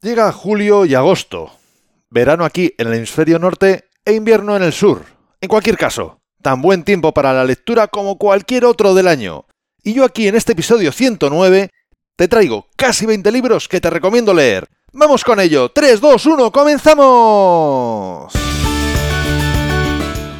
Llega 0.00 0.30
julio 0.30 0.84
y 0.84 0.94
agosto. 0.94 1.50
Verano 2.08 2.44
aquí 2.44 2.72
en 2.78 2.86
el 2.86 2.94
hemisferio 2.94 3.40
norte 3.40 3.86
e 4.04 4.12
invierno 4.12 4.54
en 4.56 4.62
el 4.62 4.72
sur. 4.72 5.02
En 5.40 5.48
cualquier 5.48 5.76
caso, 5.76 6.20
tan 6.40 6.62
buen 6.62 6.84
tiempo 6.84 7.12
para 7.12 7.32
la 7.32 7.44
lectura 7.44 7.88
como 7.88 8.16
cualquier 8.16 8.64
otro 8.64 8.94
del 8.94 9.08
año. 9.08 9.46
Y 9.82 9.94
yo 9.94 10.04
aquí 10.04 10.28
en 10.28 10.36
este 10.36 10.52
episodio 10.52 10.92
109 10.92 11.70
te 12.14 12.28
traigo 12.28 12.68
casi 12.76 13.06
20 13.06 13.32
libros 13.32 13.66
que 13.66 13.80
te 13.80 13.90
recomiendo 13.90 14.32
leer. 14.32 14.68
Vamos 14.92 15.24
con 15.24 15.40
ello. 15.40 15.70
3, 15.70 16.00
2, 16.00 16.26
1, 16.26 16.52
comenzamos. 16.52 18.32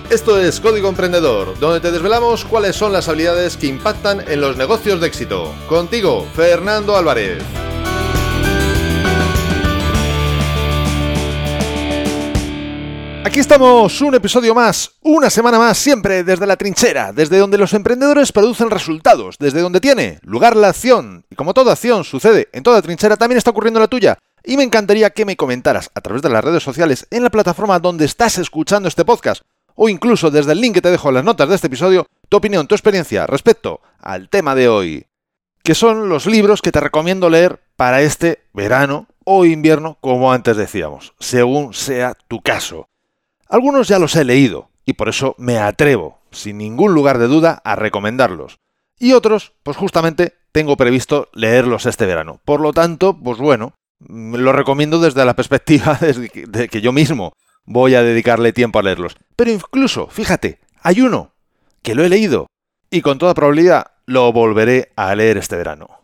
Esto 0.08 0.38
es 0.40 0.60
Código 0.60 0.88
Emprendedor, 0.88 1.58
donde 1.58 1.80
te 1.80 1.90
desvelamos 1.90 2.44
cuáles 2.44 2.76
son 2.76 2.92
las 2.92 3.08
habilidades 3.08 3.56
que 3.56 3.66
impactan 3.66 4.22
en 4.28 4.40
los 4.40 4.56
negocios 4.56 5.00
de 5.00 5.08
éxito. 5.08 5.52
Contigo, 5.68 6.28
Fernando 6.34 6.96
Álvarez. 6.96 7.42
Aquí 13.28 13.40
estamos, 13.40 14.00
un 14.00 14.14
episodio 14.14 14.54
más, 14.54 14.92
una 15.02 15.28
semana 15.28 15.58
más, 15.58 15.76
siempre 15.76 16.24
desde 16.24 16.46
la 16.46 16.56
trinchera, 16.56 17.12
desde 17.12 17.36
donde 17.36 17.58
los 17.58 17.74
emprendedores 17.74 18.32
producen 18.32 18.70
resultados, 18.70 19.36
desde 19.38 19.60
donde 19.60 19.82
tiene 19.82 20.18
lugar 20.22 20.56
la 20.56 20.68
acción. 20.68 21.26
Y 21.28 21.34
como 21.34 21.52
toda 21.52 21.74
acción 21.74 22.04
sucede 22.04 22.48
en 22.54 22.62
toda 22.62 22.80
trinchera, 22.80 23.18
también 23.18 23.36
está 23.36 23.50
ocurriendo 23.50 23.80
la 23.80 23.86
tuya. 23.86 24.16
Y 24.44 24.56
me 24.56 24.62
encantaría 24.62 25.10
que 25.10 25.26
me 25.26 25.36
comentaras 25.36 25.90
a 25.94 26.00
través 26.00 26.22
de 26.22 26.30
las 26.30 26.42
redes 26.42 26.62
sociales 26.62 27.06
en 27.10 27.22
la 27.22 27.28
plataforma 27.28 27.78
donde 27.78 28.06
estás 28.06 28.38
escuchando 28.38 28.88
este 28.88 29.04
podcast, 29.04 29.42
o 29.74 29.90
incluso 29.90 30.30
desde 30.30 30.52
el 30.52 30.62
link 30.62 30.72
que 30.76 30.80
te 30.80 30.90
dejo 30.90 31.10
en 31.10 31.16
las 31.16 31.24
notas 31.24 31.50
de 31.50 31.56
este 31.56 31.66
episodio, 31.66 32.06
tu 32.30 32.38
opinión, 32.38 32.66
tu 32.66 32.74
experiencia 32.74 33.26
respecto 33.26 33.82
al 34.00 34.30
tema 34.30 34.54
de 34.54 34.70
hoy, 34.70 35.06
que 35.62 35.74
son 35.74 36.08
los 36.08 36.24
libros 36.24 36.62
que 36.62 36.72
te 36.72 36.80
recomiendo 36.80 37.28
leer 37.28 37.60
para 37.76 38.00
este 38.00 38.40
verano 38.54 39.06
o 39.24 39.44
invierno, 39.44 39.98
como 40.00 40.32
antes 40.32 40.56
decíamos, 40.56 41.12
según 41.18 41.74
sea 41.74 42.16
tu 42.26 42.40
caso. 42.40 42.87
Algunos 43.48 43.88
ya 43.88 43.98
los 43.98 44.14
he 44.16 44.24
leído 44.24 44.70
y 44.84 44.94
por 44.94 45.08
eso 45.08 45.34
me 45.38 45.58
atrevo, 45.58 46.20
sin 46.30 46.58
ningún 46.58 46.94
lugar 46.94 47.18
de 47.18 47.26
duda, 47.26 47.60
a 47.64 47.76
recomendarlos. 47.76 48.58
Y 48.98 49.12
otros, 49.12 49.52
pues 49.62 49.76
justamente 49.76 50.34
tengo 50.52 50.76
previsto 50.76 51.28
leerlos 51.32 51.86
este 51.86 52.06
verano. 52.06 52.40
Por 52.44 52.60
lo 52.60 52.72
tanto, 52.72 53.16
pues 53.16 53.38
bueno, 53.38 53.74
mm, 54.00 54.36
lo 54.36 54.52
recomiendo 54.52 54.98
desde 54.98 55.24
la 55.24 55.36
perspectiva 55.36 55.98
de 55.98 56.68
que 56.68 56.80
yo 56.80 56.92
mismo 56.92 57.32
voy 57.64 57.94
a 57.94 58.02
dedicarle 58.02 58.52
tiempo 58.52 58.78
a 58.78 58.82
leerlos. 58.82 59.16
Pero 59.36 59.50
incluso, 59.50 60.08
fíjate, 60.08 60.58
hay 60.82 61.00
uno 61.00 61.32
que 61.82 61.94
lo 61.94 62.04
he 62.04 62.08
leído 62.08 62.46
y 62.90 63.02
con 63.02 63.18
toda 63.18 63.34
probabilidad 63.34 63.92
lo 64.06 64.32
volveré 64.32 64.92
a 64.96 65.14
leer 65.14 65.36
este 65.36 65.56
verano. 65.56 66.00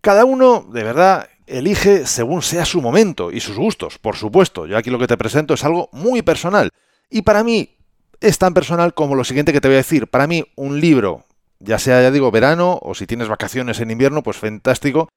Cada 0.00 0.24
uno, 0.24 0.66
de 0.72 0.82
verdad, 0.82 1.28
elige 1.46 2.06
según 2.06 2.42
sea 2.42 2.64
su 2.64 2.80
momento 2.80 3.30
y 3.30 3.40
sus 3.40 3.56
gustos, 3.56 3.98
por 3.98 4.16
supuesto. 4.16 4.66
Yo 4.66 4.76
aquí 4.76 4.90
lo 4.90 4.98
que 4.98 5.06
te 5.06 5.16
presento 5.16 5.54
es 5.54 5.64
algo 5.64 5.88
muy 5.92 6.22
personal. 6.22 6.70
Y 7.10 7.22
para 7.22 7.44
mí 7.44 7.76
es 8.20 8.38
tan 8.38 8.54
personal 8.54 8.94
como 8.94 9.14
lo 9.14 9.24
siguiente 9.24 9.52
que 9.52 9.60
te 9.60 9.68
voy 9.68 9.74
a 9.74 9.78
decir. 9.78 10.06
Para 10.08 10.26
mí 10.26 10.44
un 10.56 10.80
libro, 10.80 11.26
ya 11.58 11.78
sea, 11.78 12.00
ya 12.00 12.10
digo, 12.10 12.30
verano 12.30 12.78
o 12.82 12.94
si 12.94 13.06
tienes 13.06 13.28
vacaciones 13.28 13.80
en 13.80 13.90
invierno, 13.90 14.22
pues 14.22 14.36
fantástico. 14.36 15.08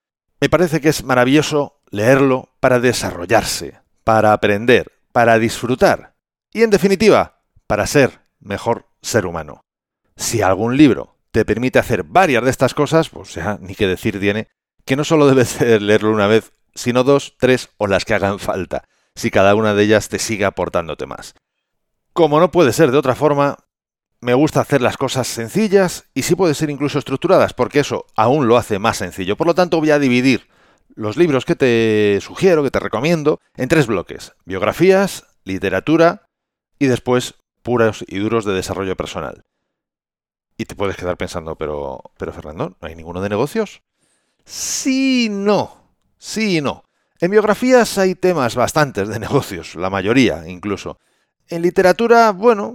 Me 0.41 0.49
parece 0.49 0.81
que 0.81 0.89
es 0.89 1.03
maravilloso 1.03 1.81
leerlo 1.89 2.49
para 2.59 2.79
desarrollarse, 2.79 3.79
para 4.03 4.33
aprender, 4.33 4.91
para 5.11 5.39
disfrutar 5.39 6.15
y, 6.53 6.63
en 6.63 6.69
definitiva, 6.69 7.41
para 7.67 7.87
ser 7.87 8.21
mejor 8.39 8.87
ser 9.01 9.25
humano. 9.25 9.61
Si 10.17 10.41
algún 10.41 10.77
libro 10.77 11.17
te 11.31 11.45
permite 11.45 11.79
hacer 11.79 12.03
varias 12.03 12.43
de 12.43 12.49
estas 12.49 12.73
cosas, 12.73 13.09
pues 13.09 13.33
ya 13.33 13.57
ni 13.61 13.75
qué 13.75 13.87
decir 13.87 14.19
tiene 14.19 14.47
que 14.85 14.95
no 14.95 15.03
solo 15.03 15.27
debes 15.27 15.59
leerlo 15.81 16.11
una 16.11 16.27
vez, 16.27 16.51
sino 16.73 17.03
dos, 17.03 17.35
tres 17.39 17.69
o 17.77 17.87
las 17.87 18.05
que 18.05 18.13
hagan 18.13 18.39
falta, 18.39 18.85
si 19.15 19.31
cada 19.31 19.55
una 19.55 19.73
de 19.73 19.83
ellas 19.83 20.09
te 20.09 20.19
sigue 20.19 20.45
aportándote 20.45 21.05
más. 21.05 21.33
Como 22.13 22.39
no 22.39 22.51
puede 22.51 22.71
ser 22.71 22.91
de 22.91 22.97
otra 22.97 23.15
forma, 23.15 23.57
me 24.21 24.33
gusta 24.33 24.61
hacer 24.61 24.81
las 24.81 24.97
cosas 24.97 25.27
sencillas 25.27 26.05
y 26.13 26.21
sí 26.23 26.35
puede 26.35 26.53
ser 26.53 26.69
incluso 26.69 26.99
estructuradas, 26.99 27.53
porque 27.53 27.79
eso 27.79 28.05
aún 28.15 28.47
lo 28.47 28.57
hace 28.57 28.79
más 28.79 28.97
sencillo. 28.97 29.35
Por 29.35 29.47
lo 29.47 29.55
tanto, 29.55 29.79
voy 29.79 29.91
a 29.91 29.99
dividir 29.99 30.47
los 30.95 31.17
libros 31.17 31.45
que 31.45 31.55
te 31.55 32.19
sugiero, 32.21 32.63
que 32.63 32.71
te 32.71 32.79
recomiendo, 32.79 33.39
en 33.55 33.67
tres 33.67 33.87
bloques. 33.87 34.33
Biografías, 34.45 35.25
literatura 35.43 36.27
y 36.79 36.87
después 36.87 37.35
puros 37.61 38.05
y 38.07 38.19
duros 38.19 38.45
de 38.45 38.53
desarrollo 38.53 38.95
personal. 38.95 39.43
Y 40.57 40.65
te 40.65 40.75
puedes 40.75 40.95
quedar 40.95 41.17
pensando, 41.17 41.55
pero, 41.55 42.01
pero 42.17 42.31
Fernando, 42.31 42.77
¿no 42.79 42.87
hay 42.87 42.95
ninguno 42.95 43.21
de 43.21 43.29
negocios? 43.29 43.81
Sí, 44.45 45.27
no. 45.29 45.91
Sí 46.17 46.57
y 46.57 46.61
no. 46.61 46.83
En 47.19 47.31
biografías 47.31 47.97
hay 47.97 48.15
temas 48.15 48.55
bastantes 48.55 49.07
de 49.07 49.19
negocios, 49.19 49.75
la 49.75 49.89
mayoría 49.89 50.47
incluso. 50.47 50.99
En 51.47 51.61
literatura, 51.61 52.31
bueno, 52.31 52.73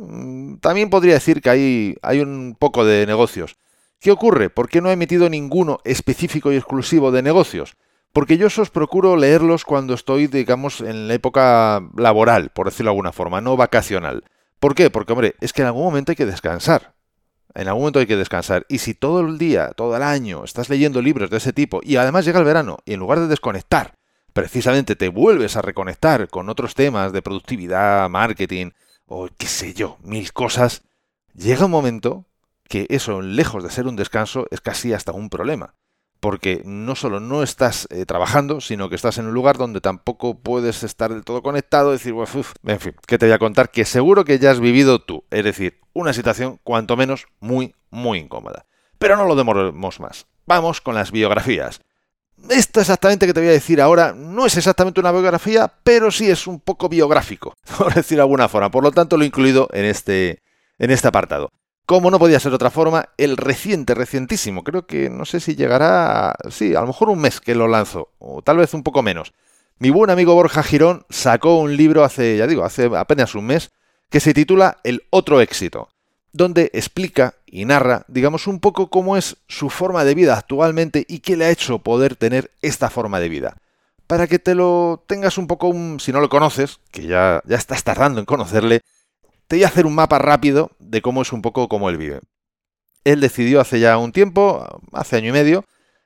también 0.60 0.90
podría 0.90 1.14
decir 1.14 1.42
que 1.42 1.50
hay, 1.50 1.96
hay 2.02 2.20
un 2.20 2.56
poco 2.58 2.84
de 2.84 3.06
negocios. 3.06 3.56
¿Qué 3.98 4.12
ocurre? 4.12 4.48
¿Por 4.48 4.68
qué 4.68 4.80
no 4.80 4.88
he 4.88 4.92
emitido 4.92 5.28
ninguno 5.28 5.78
específico 5.84 6.52
y 6.52 6.56
exclusivo 6.56 7.10
de 7.10 7.22
negocios? 7.22 7.76
Porque 8.12 8.38
yo 8.38 8.46
os 8.46 8.70
procuro 8.70 9.16
leerlos 9.16 9.64
cuando 9.64 9.94
estoy, 9.94 10.26
digamos, 10.26 10.80
en 10.80 11.06
la 11.06 11.14
época 11.14 11.82
laboral, 11.96 12.50
por 12.50 12.66
decirlo 12.66 12.88
de 12.88 12.92
alguna 12.92 13.12
forma, 13.12 13.40
no 13.40 13.56
vacacional. 13.56 14.24
¿Por 14.58 14.74
qué? 14.74 14.90
Porque, 14.90 15.12
hombre, 15.12 15.34
es 15.40 15.52
que 15.52 15.62
en 15.62 15.66
algún 15.66 15.84
momento 15.84 16.12
hay 16.12 16.16
que 16.16 16.26
descansar. 16.26 16.94
En 17.54 17.68
algún 17.68 17.82
momento 17.82 17.98
hay 17.98 18.06
que 18.06 18.16
descansar. 18.16 18.66
Y 18.68 18.78
si 18.78 18.94
todo 18.94 19.20
el 19.20 19.38
día, 19.38 19.72
todo 19.76 19.96
el 19.96 20.02
año, 20.02 20.44
estás 20.44 20.68
leyendo 20.68 21.02
libros 21.02 21.30
de 21.30 21.38
ese 21.38 21.52
tipo 21.52 21.80
y 21.82 21.96
además 21.96 22.24
llega 22.24 22.38
el 22.38 22.44
verano 22.44 22.78
y 22.84 22.94
en 22.94 23.00
lugar 23.00 23.20
de 23.20 23.28
desconectar, 23.28 23.94
precisamente 24.32 24.96
te 24.96 25.08
vuelves 25.08 25.56
a 25.56 25.62
reconectar 25.62 26.28
con 26.28 26.48
otros 26.48 26.74
temas 26.74 27.12
de 27.12 27.22
productividad, 27.22 28.08
marketing 28.08 28.70
o 29.06 29.28
qué 29.36 29.46
sé 29.46 29.74
yo, 29.74 29.98
mil 30.02 30.32
cosas, 30.32 30.82
llega 31.34 31.64
un 31.64 31.72
momento 31.72 32.26
que 32.68 32.86
eso, 32.90 33.20
lejos 33.20 33.64
de 33.64 33.70
ser 33.70 33.88
un 33.88 33.96
descanso, 33.96 34.46
es 34.52 34.60
casi 34.60 34.92
hasta 34.92 35.12
un 35.12 35.28
problema 35.28 35.74
porque 36.20 36.62
no 36.64 36.94
solo 36.94 37.18
no 37.18 37.42
estás 37.42 37.88
eh, 37.90 38.04
trabajando, 38.04 38.60
sino 38.60 38.88
que 38.88 38.94
estás 38.94 39.18
en 39.18 39.26
un 39.26 39.34
lugar 39.34 39.56
donde 39.56 39.80
tampoco 39.80 40.38
puedes 40.38 40.82
estar 40.82 41.12
del 41.12 41.24
todo 41.24 41.42
conectado, 41.42 41.92
decir, 41.92 42.14
en 42.64 42.80
fin, 42.80 42.94
¿qué 43.06 43.18
te 43.18 43.26
voy 43.26 43.34
a 43.34 43.38
contar? 43.38 43.70
Que 43.70 43.84
seguro 43.84 44.24
que 44.24 44.38
ya 44.38 44.50
has 44.50 44.60
vivido 44.60 45.00
tú, 45.00 45.24
es 45.30 45.44
decir, 45.44 45.80
una 45.94 46.12
situación 46.12 46.60
cuanto 46.62 46.96
menos 46.96 47.26
muy, 47.40 47.74
muy 47.90 48.18
incómoda. 48.18 48.66
Pero 48.98 49.16
no 49.16 49.24
lo 49.24 49.34
demoremos 49.34 49.98
más. 49.98 50.26
Vamos 50.46 50.80
con 50.80 50.94
las 50.94 51.10
biografías. 51.10 51.80
Esto 52.48 52.80
exactamente 52.80 53.26
que 53.26 53.34
te 53.34 53.40
voy 53.40 53.50
a 53.50 53.52
decir 53.52 53.80
ahora 53.80 54.14
no 54.14 54.46
es 54.46 54.56
exactamente 54.56 55.00
una 55.00 55.12
biografía, 55.12 55.72
pero 55.82 56.10
sí 56.10 56.30
es 56.30 56.46
un 56.46 56.60
poco 56.60 56.88
biográfico, 56.88 57.54
por 57.78 57.94
decirlo 57.94 58.22
de 58.22 58.24
alguna 58.24 58.48
forma. 58.48 58.70
Por 58.70 58.82
lo 58.82 58.92
tanto, 58.92 59.16
lo 59.16 59.24
he 59.24 59.26
incluido 59.26 59.68
en 59.72 59.84
este, 59.86 60.42
en 60.78 60.90
este 60.90 61.08
apartado. 61.08 61.50
Como 61.90 62.12
no 62.12 62.20
podía 62.20 62.38
ser 62.38 62.52
de 62.52 62.54
otra 62.54 62.70
forma, 62.70 63.08
el 63.16 63.36
reciente, 63.36 63.96
recientísimo, 63.96 64.62
creo 64.62 64.86
que 64.86 65.10
no 65.10 65.24
sé 65.24 65.40
si 65.40 65.56
llegará, 65.56 66.36
sí, 66.48 66.76
a 66.76 66.82
lo 66.82 66.86
mejor 66.86 67.08
un 67.08 67.18
mes 67.18 67.40
que 67.40 67.56
lo 67.56 67.66
lanzo, 67.66 68.10
o 68.20 68.42
tal 68.42 68.58
vez 68.58 68.74
un 68.74 68.84
poco 68.84 69.02
menos. 69.02 69.32
Mi 69.80 69.90
buen 69.90 70.08
amigo 70.08 70.32
Borja 70.34 70.62
Girón 70.62 71.04
sacó 71.10 71.58
un 71.58 71.76
libro 71.76 72.04
hace, 72.04 72.36
ya 72.36 72.46
digo, 72.46 72.64
hace 72.64 72.88
apenas 72.96 73.34
un 73.34 73.46
mes, 73.46 73.72
que 74.08 74.20
se 74.20 74.32
titula 74.32 74.78
El 74.84 75.02
otro 75.10 75.40
éxito, 75.40 75.88
donde 76.32 76.70
explica 76.74 77.34
y 77.44 77.64
narra, 77.64 78.04
digamos, 78.06 78.46
un 78.46 78.60
poco 78.60 78.88
cómo 78.88 79.16
es 79.16 79.38
su 79.48 79.68
forma 79.68 80.04
de 80.04 80.14
vida 80.14 80.38
actualmente 80.38 81.04
y 81.08 81.18
qué 81.18 81.36
le 81.36 81.46
ha 81.46 81.50
hecho 81.50 81.80
poder 81.80 82.14
tener 82.14 82.52
esta 82.62 82.88
forma 82.88 83.18
de 83.18 83.30
vida. 83.30 83.56
Para 84.06 84.28
que 84.28 84.38
te 84.38 84.54
lo 84.54 85.02
tengas 85.08 85.38
un 85.38 85.48
poco, 85.48 85.74
si 85.98 86.12
no 86.12 86.20
lo 86.20 86.28
conoces, 86.28 86.78
que 86.92 87.08
ya, 87.08 87.42
ya 87.46 87.56
estás 87.56 87.82
tardando 87.82 88.20
en 88.20 88.26
conocerle, 88.26 88.82
te 89.50 89.56
voy 89.56 89.64
a 89.64 89.66
hacer 89.66 89.84
un 89.84 89.96
mapa 89.96 90.20
rápido 90.20 90.70
de 90.78 91.02
cómo 91.02 91.22
es 91.22 91.32
un 91.32 91.42
poco 91.42 91.68
cómo 91.68 91.90
él 91.90 91.96
vive. 91.96 92.20
Él 93.02 93.18
decidió 93.18 93.60
hace 93.60 93.80
ya 93.80 93.98
un 93.98 94.12
tiempo, 94.12 94.64
hace 94.92 95.16
año 95.16 95.30
y 95.30 95.32
medio, 95.32 95.64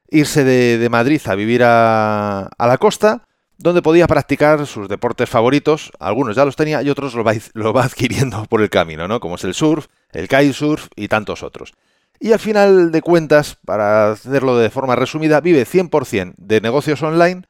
irse 0.08 0.44
de, 0.44 0.88
Madrid 0.88 1.20
a 1.26 1.34
vivir 1.34 1.60
a, 1.62 2.48
la 2.58 2.78
costa, 2.78 3.26
donde 3.58 3.82
podía 3.82 4.06
practicar 4.06 4.66
sus 4.66 4.88
deportes 4.88 5.28
favoritos. 5.28 5.92
Algunos 6.00 6.36
ya 6.36 6.46
los 6.46 6.56
tenía 6.56 6.80
y 6.80 6.88
otros 6.88 7.12
los 7.12 7.26
va, 7.26 7.34
lo 7.52 7.74
va 7.74 7.84
adquiriendo 7.84 8.46
por 8.46 8.62
el 8.62 8.70
camino, 8.70 9.08
¿no? 9.08 9.20
Como 9.20 9.34
es 9.34 9.44
el 9.44 9.52
surf, 9.52 9.88
el 10.12 10.26
kitesurf 10.26 10.86
y 10.96 11.08
tantos 11.08 11.42
otros. 11.42 11.74
Y 12.18 12.32
al 12.32 12.38
final 12.38 12.92
de 12.92 13.02
cuentas, 13.02 13.58
para 13.66 14.12
hacerlo 14.12 14.56
de 14.56 14.70
forma 14.70 14.96
resumida, 14.96 15.42
vive 15.42 15.66
100% 15.66 16.32
de 16.38 16.62
negocios 16.62 17.02
online 17.02 17.42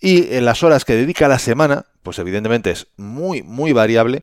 y 0.00 0.36
en 0.36 0.44
las 0.44 0.62
horas 0.62 0.84
que 0.84 0.94
dedica 0.94 1.26
a 1.26 1.30
la 1.30 1.40
semana, 1.40 1.86
pues 2.04 2.20
evidentemente 2.20 2.70
es 2.70 2.86
muy, 2.96 3.42
muy 3.42 3.72
variable, 3.72 4.22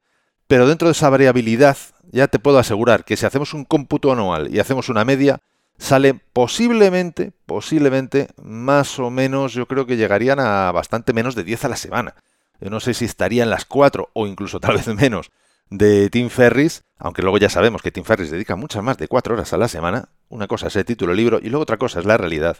pero 0.50 0.68
dentro 0.68 0.88
de 0.88 0.94
esa 0.94 1.12
variabilidad, 1.12 1.78
ya 2.12 2.28
te 2.28 2.40
puedo 2.40 2.58
asegurar 2.58 3.06
que 3.06 3.16
si 3.16 3.24
hacemos 3.24 3.54
un 3.54 3.66
cómputo 3.66 4.12
anual 4.12 4.52
y 4.52 4.58
hacemos 4.58 4.90
una 4.90 5.06
media, 5.06 5.42
sale 5.78 6.16
posiblemente, 6.16 7.34
posiblemente, 7.46 8.30
más 8.42 8.98
o 8.98 9.12
menos, 9.12 9.54
yo 9.54 9.68
creo 9.68 9.86
que 9.86 9.96
llegarían 9.96 10.40
a 10.40 10.72
bastante 10.72 11.14
menos 11.14 11.36
de 11.36 11.44
10 11.44 11.66
a 11.66 11.70
la 11.70 11.76
semana. 11.76 12.16
Yo 12.60 12.72
no 12.72 12.80
sé 12.80 12.96
si 12.96 13.06
estarían 13.06 13.52
las 13.52 13.66
4 13.66 14.10
o 14.12 14.26
incluso 14.26 14.60
tal 14.60 14.78
vez 14.78 14.88
menos 14.88 15.30
de 15.70 16.10
Tim 16.10 16.30
Ferris, 16.32 16.82
aunque 16.98 17.22
luego 17.22 17.38
ya 17.38 17.50
sabemos 17.50 17.84
que 17.84 17.92
Tim 17.92 18.04
Ferris 18.04 18.32
dedica 18.32 18.56
muchas 18.56 18.82
más 18.82 18.98
de 18.98 19.08
4 19.08 19.36
horas 19.36 19.54
a 19.54 19.58
la 19.58 19.68
semana. 19.68 20.10
Una 20.30 20.48
cosa 20.48 20.66
es 20.66 20.76
el 20.76 20.84
título 20.84 21.12
del 21.12 21.18
libro 21.18 21.40
y 21.44 21.50
luego 21.50 21.62
otra 21.62 21.78
cosa 21.78 22.00
es 22.00 22.08
la 22.08 22.18
realidad. 22.18 22.58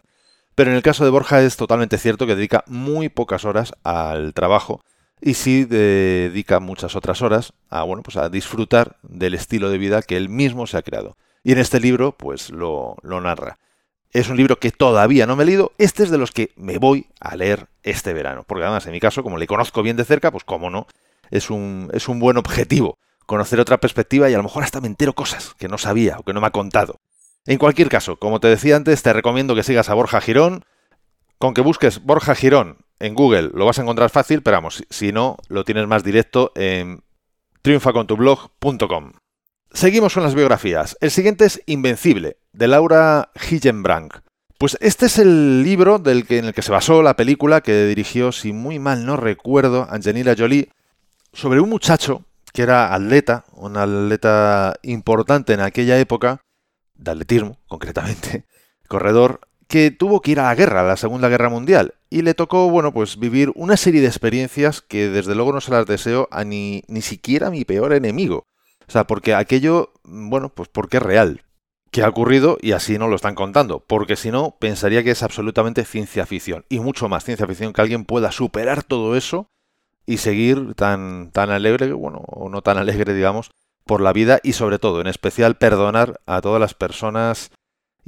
Pero 0.54 0.70
en 0.70 0.76
el 0.76 0.84
caso 0.84 1.06
de 1.06 1.10
Borja 1.10 1.42
es 1.42 1.58
totalmente 1.58 1.98
cierto 1.98 2.28
que 2.28 2.36
dedica 2.36 2.64
muy 2.68 3.10
pocas 3.10 3.46
horas 3.46 3.74
al 3.84 4.36
trabajo 4.36 4.84
y 5.22 5.34
sí 5.34 5.66
dedica 5.66 6.60
muchas 6.60 6.96
otras 6.96 7.22
horas 7.22 7.54
a, 7.70 7.84
bueno, 7.84 8.04
pues 8.04 8.18
a 8.18 8.30
disfrutar 8.30 8.98
del 9.04 9.34
estilo 9.34 9.70
de 9.70 9.78
vida 9.78 10.02
que 10.02 10.18
él 10.18 10.30
mismo 10.30 10.68
se 10.68 10.78
ha 10.78 10.82
creado. 10.82 11.18
Y 11.44 11.52
en 11.52 11.58
este 11.58 11.80
libro, 11.80 12.14
pues 12.14 12.50
lo, 12.50 12.96
lo 13.02 13.22
narra. 13.22 13.58
Es 14.12 14.30
un 14.30 14.38
libro 14.38 14.58
que 14.60 14.72
todavía 14.72 15.28
no 15.28 15.36
me 15.36 15.44
he 15.44 15.46
leído. 15.46 15.72
Este 15.78 16.04
es 16.04 16.10
de 16.10 16.18
los 16.18 16.32
que 16.32 16.52
me 16.56 16.78
voy 16.78 17.08
a 17.20 17.36
leer 17.36 17.68
este 17.84 18.14
verano. 18.14 18.44
Porque 18.48 18.64
además, 18.64 18.86
en 18.88 18.94
mi 18.94 19.00
caso, 19.00 19.24
como 19.24 19.38
le 19.38 19.48
conozco 19.48 19.84
bien 19.84 19.98
de 19.98 20.06
cerca, 20.06 20.32
pues 20.32 20.44
cómo 20.44 20.70
no, 20.70 20.88
es 21.30 21.50
un, 21.50 21.90
es 21.94 22.08
un 22.08 22.20
buen 22.20 22.38
objetivo. 22.38 22.98
Conocer 23.26 23.60
otra 23.60 23.78
perspectiva 23.78 24.30
y 24.30 24.34
a 24.34 24.38
lo 24.38 24.44
mejor 24.44 24.64
hasta 24.64 24.82
me 24.82 24.88
entero 24.88 25.14
cosas 25.14 25.54
que 25.60 25.68
no 25.68 25.78
sabía 25.78 26.18
o 26.18 26.24
que 26.24 26.34
no 26.34 26.42
me 26.42 26.48
ha 26.48 26.52
contado. 26.52 27.00
En 27.46 27.58
cualquier 27.58 27.90
caso, 27.90 28.18
como 28.18 28.40
te 28.40 28.48
decía 28.48 28.76
antes, 28.76 29.04
te 29.04 29.14
recomiendo 29.14 29.54
que 29.56 29.64
sigas 29.64 29.90
a 29.90 29.94
Borja 29.94 30.22
Girón. 30.22 30.66
Con 31.38 31.54
que 31.54 31.62
busques 31.62 32.04
Borja 32.04 32.36
Girón 32.36 32.78
en 33.00 33.14
Google 33.14 33.52
lo 33.54 33.66
vas 33.66 33.80
a 33.80 33.82
encontrar 33.82 34.10
fácil, 34.10 34.42
pero 34.42 34.58
vamos, 34.58 34.84
si 34.90 35.12
no, 35.12 35.38
lo 35.48 35.64
tienes 35.64 35.88
más 35.88 36.04
directo 36.04 36.52
en 36.56 37.04
triunfacontublog.com. 37.62 39.14
Seguimos 39.72 40.14
con 40.14 40.24
las 40.24 40.36
biografías. 40.36 40.98
El 41.00 41.12
siguiente 41.12 41.46
es 41.46 41.62
Invencible, 41.66 42.38
de 42.54 42.68
Laura 42.68 43.32
Hillenbrand. 43.50 44.12
Pues 44.58 44.78
este 44.82 45.06
es 45.06 45.20
el 45.20 45.64
libro 45.64 46.00
del 46.00 46.26
que, 46.26 46.40
en 46.40 46.46
el 46.46 46.54
que 46.54 46.62
se 46.62 46.72
basó 46.72 47.02
la 47.02 47.16
película 47.16 47.62
que 47.62 47.86
dirigió, 47.86 48.32
si 48.32 48.52
muy 48.52 48.80
mal 48.80 49.06
no 49.06 49.16
recuerdo, 49.16 49.88
Angelina 49.90 50.36
Jolie, 50.38 50.70
sobre 51.32 51.62
un 51.62 51.70
muchacho 51.70 52.26
que 52.52 52.64
era 52.64 52.94
atleta, 52.94 53.46
un 53.54 53.78
atleta 53.78 54.76
importante 54.82 55.54
en 55.54 55.62
aquella 55.62 55.98
época, 56.00 56.42
de 56.96 57.12
atletismo 57.12 57.58
concretamente, 57.68 58.46
corredor, 58.88 59.42
que 59.70 59.92
tuvo 59.92 60.22
que 60.22 60.32
ir 60.32 60.40
a 60.40 60.46
la 60.46 60.56
guerra, 60.56 60.82
a 60.82 60.84
la 60.84 60.98
Segunda 60.98 61.30
Guerra 61.30 61.48
Mundial, 61.48 61.94
y 62.10 62.24
le 62.24 62.34
tocó, 62.34 62.70
bueno, 62.72 62.92
pues 62.92 63.20
vivir 63.20 63.52
una 63.54 63.78
serie 63.78 64.02
de 64.02 64.08
experiencias 64.08 64.82
que 64.82 65.10
desde 65.10 65.36
luego 65.36 65.54
no 65.54 65.62
se 65.62 65.70
las 65.70 65.86
deseo 65.86 66.28
a 66.32 66.44
ni, 66.44 66.82
ni 66.88 67.02
siquiera 67.02 67.48
a 67.48 67.52
mi 67.52 67.66
peor 67.66 67.94
enemigo. 67.94 68.48
O 68.88 68.92
sea, 68.92 69.06
porque 69.06 69.36
aquello, 69.36 69.94
bueno, 70.04 70.50
pues 70.50 70.70
porque 70.70 70.98
es 70.98 71.04
real, 71.04 71.44
que 71.92 72.02
ha 72.02 72.10
ocurrido 72.10 72.58
y 72.60 72.72
así 72.72 72.98
no 72.98 73.08
lo 73.08 73.16
están 73.16 73.36
contando, 73.36 73.80
porque 73.86 74.16
si 74.16 74.32
no, 74.32 74.58
pensaría 74.60 75.04
que 75.04 75.12
es 75.12 75.22
absolutamente 75.22 75.86
ciencia 75.86 76.26
ficción, 76.26 76.66
y 76.68 76.80
mucho 76.80 77.08
más 77.08 77.24
ciencia 77.24 77.46
ficción 77.46 77.72
que 77.72 77.82
alguien 77.82 78.06
pueda 78.06 78.32
superar 78.32 78.82
todo 78.82 79.16
eso 79.16 79.52
y 80.08 80.18
seguir 80.18 80.74
tan, 80.74 81.30
tan 81.30 81.52
alegre, 81.52 81.94
bueno, 81.94 82.24
o 82.26 82.50
no 82.50 82.64
tan 82.64 82.80
alegre, 82.80 83.14
digamos, 83.14 83.52
por 83.86 84.02
la 84.02 84.14
vida 84.14 84.40
y 84.42 84.54
sobre 84.54 84.80
todo, 84.80 85.00
en 85.00 85.08
especial, 85.08 85.58
perdonar 85.58 86.22
a 86.26 86.42
todas 86.42 86.60
las 86.60 86.74
personas 86.74 87.52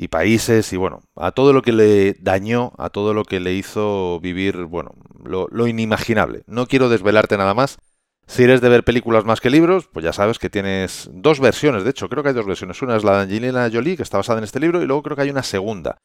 y 0.01 0.07
países 0.07 0.73
y 0.73 0.77
bueno, 0.77 1.03
a 1.15 1.31
todo 1.31 1.53
lo 1.53 1.61
que 1.61 1.71
le 1.71 2.15
dañó, 2.19 2.73
a 2.79 2.89
todo 2.89 3.13
lo 3.13 3.23
que 3.23 3.39
le 3.39 3.53
hizo 3.53 4.19
vivir, 4.19 4.65
bueno, 4.65 4.95
lo, 5.23 5.67
inimaginable. 5.67 6.41
No 6.47 6.65
quiero 6.65 6.89
desvelarte 6.89 7.37
nada 7.37 7.53
más. 7.53 7.77
Si 8.25 8.41
eres 8.41 8.61
de 8.61 8.69
ver 8.69 8.83
películas 8.83 9.25
más 9.25 9.41
que 9.41 9.51
libros, 9.51 9.87
pues 9.93 10.03
ya 10.03 10.11
sabes 10.11 10.39
que 10.39 10.49
tienes 10.49 11.07
dos 11.13 11.39
versiones, 11.39 11.83
de 11.83 11.91
hecho, 11.91 12.09
creo 12.09 12.23
que 12.23 12.29
hay 12.29 12.35
dos 12.35 12.47
versiones. 12.47 12.81
Una 12.81 12.95
es 12.95 13.03
la 13.03 13.17
de 13.17 13.21
Angelina 13.23 13.69
Jolie, 13.71 13.95
que 13.95 14.01
está 14.01 14.17
basada 14.17 14.39
en 14.39 14.43
este 14.43 14.59
libro, 14.59 14.81
y 14.81 14.87
luego 14.87 15.03
creo 15.03 15.15
que 15.15 15.21
hay 15.21 15.29
una 15.29 15.43
segunda. 15.43 15.99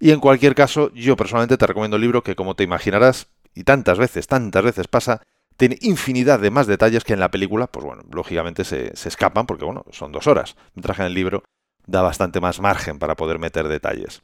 Y 0.00 0.12
en 0.12 0.20
cualquier 0.20 0.54
caso, 0.54 0.90
yo 0.94 1.14
personalmente 1.14 1.58
te 1.58 1.66
recomiendo 1.66 1.96
el 1.96 2.02
libro 2.02 2.22
que, 2.22 2.34
como 2.34 2.56
te 2.56 2.64
imaginarás, 2.64 3.28
y 3.54 3.64
tantas 3.64 3.98
veces, 3.98 4.28
tantas 4.28 4.64
veces 4.64 4.88
pasa, 4.88 5.20
tiene 5.58 5.76
infinidad 5.82 6.40
de 6.40 6.50
más 6.50 6.66
detalles 6.66 7.04
que 7.04 7.12
en 7.12 7.20
la 7.20 7.30
película, 7.30 7.66
pues 7.66 7.84
bueno, 7.84 8.02
lógicamente 8.10 8.64
se, 8.64 8.96
se 8.96 9.10
escapan 9.10 9.44
porque, 9.44 9.66
bueno, 9.66 9.84
son 9.90 10.10
dos 10.10 10.26
horas, 10.26 10.56
mientras 10.74 10.96
que 10.96 11.02
en 11.02 11.08
el 11.08 11.14
libro 11.14 11.42
da 11.86 12.02
bastante 12.02 12.40
más 12.40 12.60
margen 12.60 12.98
para 12.98 13.16
poder 13.16 13.38
meter 13.38 13.68
detalles. 13.68 14.22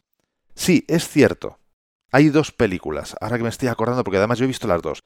Sí, 0.55 0.85
es 0.89 1.09
cierto. 1.09 1.59
Hay 2.11 2.31
dos 2.31 2.53
películas, 2.53 3.17
ahora 3.21 3.37
que 3.37 3.43
me 3.43 3.49
estoy 3.49 3.69
acordando, 3.69 4.03
porque 4.03 4.19
además 4.19 4.39
yo 4.39 4.45
he 4.45 4.49
visto 4.49 4.67
las 4.67 4.83
dos. 4.83 5.01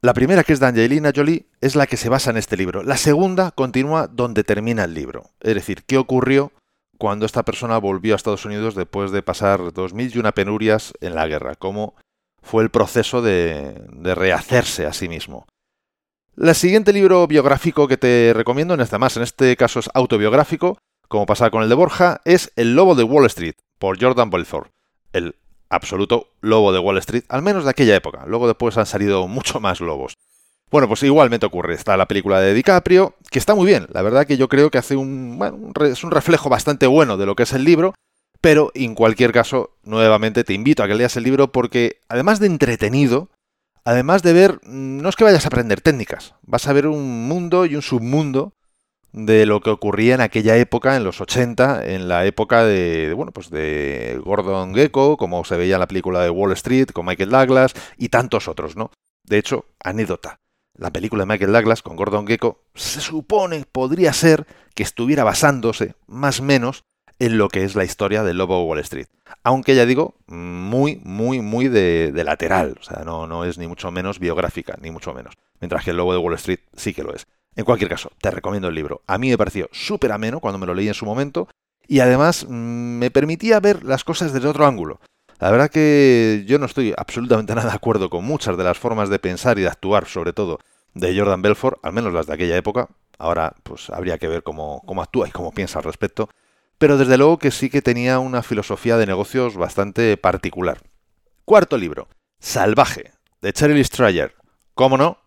La 0.00 0.12
primera, 0.12 0.44
que 0.44 0.52
es 0.52 0.60
de 0.60 0.66
Angelina 0.66 1.12
Jolie, 1.14 1.46
es 1.62 1.76
la 1.76 1.86
que 1.86 1.96
se 1.96 2.10
basa 2.10 2.30
en 2.30 2.36
este 2.36 2.58
libro. 2.58 2.82
La 2.82 2.98
segunda 2.98 3.52
continúa 3.52 4.06
donde 4.06 4.44
termina 4.44 4.84
el 4.84 4.92
libro. 4.92 5.30
Es 5.40 5.54
decir, 5.54 5.84
qué 5.86 5.96
ocurrió 5.96 6.52
cuando 6.98 7.24
esta 7.24 7.42
persona 7.42 7.78
volvió 7.78 8.14
a 8.14 8.16
Estados 8.16 8.44
Unidos 8.44 8.74
después 8.74 9.12
de 9.12 9.22
pasar 9.22 9.72
dos 9.72 9.94
mil 9.94 10.12
y 10.14 10.18
una 10.18 10.32
penurias 10.32 10.92
en 11.00 11.14
la 11.14 11.26
guerra. 11.26 11.54
Cómo 11.54 11.94
fue 12.42 12.62
el 12.62 12.70
proceso 12.70 13.22
de, 13.22 13.82
de 13.92 14.14
rehacerse 14.14 14.84
a 14.84 14.92
sí 14.92 15.08
mismo. 15.08 15.46
El 16.36 16.54
siguiente 16.54 16.92
libro 16.92 17.26
biográfico 17.26 17.88
que 17.88 17.96
te 17.96 18.32
recomiendo, 18.34 18.74
en 18.74 18.80
este 18.80 18.98
más, 18.98 19.16
en 19.16 19.22
este 19.22 19.56
caso 19.56 19.80
es 19.80 19.88
autobiográfico, 19.94 20.76
como 21.14 21.26
pasa 21.26 21.50
con 21.50 21.62
el 21.62 21.68
de 21.68 21.76
Borja, 21.76 22.20
es 22.24 22.52
El 22.56 22.74
Lobo 22.74 22.96
de 22.96 23.04
Wall 23.04 23.26
Street, 23.26 23.54
por 23.78 24.02
Jordan 24.02 24.30
Belfort. 24.30 24.72
El 25.12 25.36
absoluto 25.70 26.32
lobo 26.40 26.72
de 26.72 26.80
Wall 26.80 26.98
Street, 26.98 27.22
al 27.28 27.40
menos 27.40 27.62
de 27.62 27.70
aquella 27.70 27.94
época. 27.94 28.24
Luego 28.26 28.48
después 28.48 28.76
han 28.78 28.86
salido 28.86 29.28
mucho 29.28 29.60
más 29.60 29.80
lobos. 29.80 30.18
Bueno, 30.72 30.88
pues 30.88 31.04
igualmente 31.04 31.46
ocurre. 31.46 31.74
Está 31.74 31.96
la 31.96 32.08
película 32.08 32.40
de 32.40 32.52
DiCaprio, 32.52 33.14
que 33.30 33.38
está 33.38 33.54
muy 33.54 33.64
bien. 33.64 33.86
La 33.92 34.02
verdad 34.02 34.26
que 34.26 34.36
yo 34.36 34.48
creo 34.48 34.72
que 34.72 34.78
hace 34.78 34.96
un, 34.96 35.72
es 35.82 36.02
un 36.02 36.10
reflejo 36.10 36.48
bastante 36.48 36.88
bueno 36.88 37.16
de 37.16 37.26
lo 37.26 37.36
que 37.36 37.44
es 37.44 37.52
el 37.52 37.62
libro. 37.62 37.94
Pero 38.40 38.72
en 38.74 38.96
cualquier 38.96 39.30
caso, 39.30 39.70
nuevamente 39.84 40.42
te 40.42 40.52
invito 40.52 40.82
a 40.82 40.88
que 40.88 40.96
leas 40.96 41.16
el 41.16 41.22
libro 41.22 41.52
porque, 41.52 42.00
además 42.08 42.40
de 42.40 42.48
entretenido, 42.48 43.30
además 43.84 44.24
de 44.24 44.32
ver, 44.32 44.58
no 44.64 45.08
es 45.08 45.14
que 45.14 45.22
vayas 45.22 45.44
a 45.44 45.48
aprender 45.48 45.80
técnicas, 45.80 46.34
vas 46.42 46.66
a 46.66 46.72
ver 46.72 46.88
un 46.88 47.28
mundo 47.28 47.66
y 47.66 47.76
un 47.76 47.82
submundo 47.82 48.52
de 49.14 49.46
lo 49.46 49.60
que 49.60 49.70
ocurría 49.70 50.16
en 50.16 50.20
aquella 50.20 50.56
época, 50.56 50.96
en 50.96 51.04
los 51.04 51.20
80, 51.20 51.86
en 51.86 52.08
la 52.08 52.26
época 52.26 52.64
de, 52.64 53.12
bueno, 53.14 53.30
pues 53.30 53.48
de 53.48 54.20
Gordon 54.24 54.74
Gecko, 54.74 55.16
como 55.16 55.44
se 55.44 55.56
veía 55.56 55.76
en 55.76 55.80
la 55.80 55.86
película 55.86 56.20
de 56.20 56.30
Wall 56.30 56.50
Street 56.52 56.88
con 56.88 57.06
Michael 57.06 57.30
Douglas 57.30 57.74
y 57.96 58.08
tantos 58.08 58.48
otros, 58.48 58.76
¿no? 58.76 58.90
De 59.22 59.38
hecho, 59.38 59.66
anécdota. 59.82 60.40
La 60.76 60.90
película 60.92 61.22
de 61.22 61.26
Michael 61.26 61.52
Douglas 61.52 61.80
con 61.80 61.94
Gordon 61.94 62.26
Gecko 62.26 62.64
se 62.74 63.00
supone, 63.00 63.64
podría 63.70 64.12
ser, 64.12 64.46
que 64.74 64.82
estuviera 64.82 65.22
basándose, 65.22 65.94
más 66.08 66.40
o 66.40 66.42
menos, 66.42 66.82
en 67.20 67.38
lo 67.38 67.48
que 67.48 67.62
es 67.62 67.76
la 67.76 67.84
historia 67.84 68.24
del 68.24 68.38
Lobo 68.38 68.58
de 68.58 68.64
Wall 68.64 68.80
Street. 68.80 69.06
Aunque 69.44 69.76
ya 69.76 69.86
digo, 69.86 70.16
muy, 70.26 71.00
muy, 71.04 71.40
muy 71.40 71.68
de, 71.68 72.10
de, 72.10 72.24
lateral. 72.24 72.74
O 72.80 72.82
sea, 72.82 73.04
no, 73.04 73.28
no 73.28 73.44
es 73.44 73.58
ni 73.58 73.68
mucho 73.68 73.92
menos 73.92 74.18
biográfica, 74.18 74.76
ni 74.82 74.90
mucho 74.90 75.14
menos. 75.14 75.34
Mientras 75.60 75.84
que 75.84 75.92
el 75.92 75.98
Lobo 75.98 76.12
de 76.12 76.18
Wall 76.18 76.34
Street 76.34 76.58
sí 76.74 76.92
que 76.92 77.04
lo 77.04 77.14
es. 77.14 77.28
En 77.56 77.64
cualquier 77.64 77.90
caso, 77.90 78.10
te 78.20 78.30
recomiendo 78.30 78.68
el 78.68 78.74
libro. 78.74 79.02
A 79.06 79.18
mí 79.18 79.30
me 79.30 79.38
pareció 79.38 79.68
súper 79.72 80.12
ameno 80.12 80.40
cuando 80.40 80.58
me 80.58 80.66
lo 80.66 80.74
leí 80.74 80.88
en 80.88 80.94
su 80.94 81.06
momento 81.06 81.48
y 81.86 82.00
además 82.00 82.46
mm, 82.48 82.98
me 82.98 83.10
permitía 83.10 83.60
ver 83.60 83.84
las 83.84 84.04
cosas 84.04 84.32
desde 84.32 84.48
otro 84.48 84.66
ángulo. 84.66 85.00
La 85.38 85.50
verdad 85.50 85.70
que 85.70 86.44
yo 86.46 86.58
no 86.58 86.66
estoy 86.66 86.94
absolutamente 86.96 87.54
nada 87.54 87.70
de 87.70 87.76
acuerdo 87.76 88.10
con 88.10 88.24
muchas 88.24 88.56
de 88.56 88.64
las 88.64 88.78
formas 88.78 89.08
de 89.08 89.18
pensar 89.18 89.58
y 89.58 89.62
de 89.62 89.68
actuar, 89.68 90.06
sobre 90.06 90.32
todo, 90.32 90.58
de 90.94 91.16
Jordan 91.16 91.42
Belfort, 91.42 91.78
al 91.82 91.92
menos 91.92 92.12
las 92.12 92.26
de 92.26 92.34
aquella 92.34 92.56
época. 92.56 92.88
Ahora, 93.18 93.54
pues 93.62 93.90
habría 93.90 94.18
que 94.18 94.28
ver 94.28 94.42
cómo, 94.42 94.82
cómo 94.86 95.02
actúa 95.02 95.28
y 95.28 95.30
cómo 95.30 95.52
piensa 95.52 95.78
al 95.78 95.84
respecto. 95.84 96.28
Pero 96.78 96.98
desde 96.98 97.16
luego 97.16 97.38
que 97.38 97.50
sí 97.50 97.70
que 97.70 97.82
tenía 97.82 98.18
una 98.18 98.42
filosofía 98.42 98.96
de 98.96 99.06
negocios 99.06 99.56
bastante 99.56 100.16
particular. 100.16 100.82
Cuarto 101.44 101.78
libro, 101.78 102.08
Salvaje, 102.40 103.12
de 103.40 103.52
Cheryl 103.52 103.84
Strayer. 103.84 104.34
¿Cómo 104.74 104.96
no? 104.96 105.18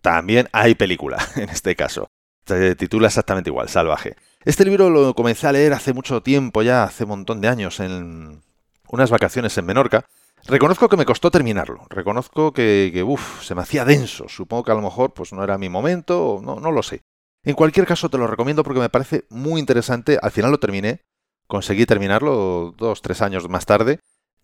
También 0.00 0.48
hay 0.52 0.74
película, 0.74 1.18
en 1.36 1.48
este 1.48 1.76
caso. 1.76 2.10
Se 2.46 2.74
titula 2.76 3.08
exactamente 3.08 3.50
igual, 3.50 3.68
Salvaje. 3.68 4.16
Este 4.44 4.64
libro 4.64 4.88
lo 4.88 5.14
comencé 5.14 5.46
a 5.46 5.52
leer 5.52 5.72
hace 5.72 5.92
mucho 5.92 6.22
tiempo, 6.22 6.62
ya 6.62 6.84
hace 6.84 7.04
un 7.04 7.10
montón 7.10 7.40
de 7.40 7.48
años, 7.48 7.80
en 7.80 8.42
unas 8.88 9.10
vacaciones 9.10 9.56
en 9.58 9.66
Menorca. 9.66 10.06
Reconozco 10.46 10.88
que 10.88 10.96
me 10.96 11.04
costó 11.04 11.30
terminarlo. 11.30 11.84
Reconozco 11.90 12.52
que, 12.52 12.90
que 12.92 13.04
se 13.42 13.54
me 13.54 13.62
hacía 13.62 13.84
denso. 13.84 14.28
Supongo 14.28 14.64
que 14.64 14.72
a 14.72 14.74
lo 14.76 14.82
mejor 14.82 15.12
pues 15.12 15.32
no 15.32 15.44
era 15.44 15.58
mi 15.58 15.68
momento, 15.68 16.40
no, 16.42 16.56
no 16.56 16.72
lo 16.72 16.82
sé. 16.82 17.02
En 17.42 17.54
cualquier 17.54 17.86
caso, 17.86 18.08
te 18.08 18.18
lo 18.18 18.26
recomiendo 18.26 18.62
porque 18.62 18.80
me 18.80 18.88
parece 18.88 19.24
muy 19.30 19.60
interesante. 19.60 20.18
Al 20.20 20.30
final 20.30 20.50
lo 20.50 20.58
terminé. 20.58 21.02
Conseguí 21.46 21.86
terminarlo 21.86 22.74
dos, 22.76 23.02
tres 23.02 23.22
años 23.22 23.48
más 23.48 23.66
tarde. 23.66 24.00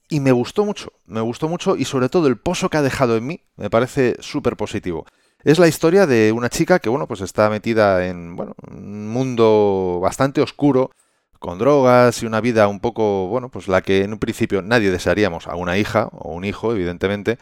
Y 0.08 0.20
me 0.20 0.32
gustó 0.32 0.64
mucho. 0.64 0.92
Me 1.06 1.20
gustó 1.20 1.49
mucho 1.49 1.76
y 1.76 1.84
sobre 1.84 2.08
todo 2.08 2.28
el 2.28 2.38
pozo 2.38 2.68
que 2.68 2.76
ha 2.76 2.82
dejado 2.82 3.16
en 3.16 3.26
mí 3.26 3.40
me 3.56 3.70
parece 3.70 4.16
súper 4.20 4.56
positivo. 4.56 5.06
Es 5.44 5.58
la 5.58 5.68
historia 5.68 6.06
de 6.06 6.32
una 6.32 6.48
chica 6.48 6.78
que, 6.78 6.88
bueno, 6.88 7.06
pues 7.06 7.20
está 7.20 7.50
metida 7.50 8.06
en, 8.06 8.34
bueno, 8.34 8.54
un 8.66 9.08
mundo 9.08 9.98
bastante 10.02 10.40
oscuro, 10.40 10.90
con 11.38 11.58
drogas 11.58 12.22
y 12.22 12.26
una 12.26 12.40
vida 12.40 12.66
un 12.66 12.80
poco, 12.80 13.28
bueno, 13.28 13.50
pues 13.50 13.68
la 13.68 13.82
que 13.82 14.04
en 14.04 14.14
un 14.14 14.18
principio 14.18 14.62
nadie 14.62 14.90
desearíamos 14.90 15.46
a 15.46 15.56
una 15.56 15.76
hija 15.76 16.08
o 16.12 16.32
un 16.32 16.46
hijo, 16.46 16.72
evidentemente, 16.72 17.38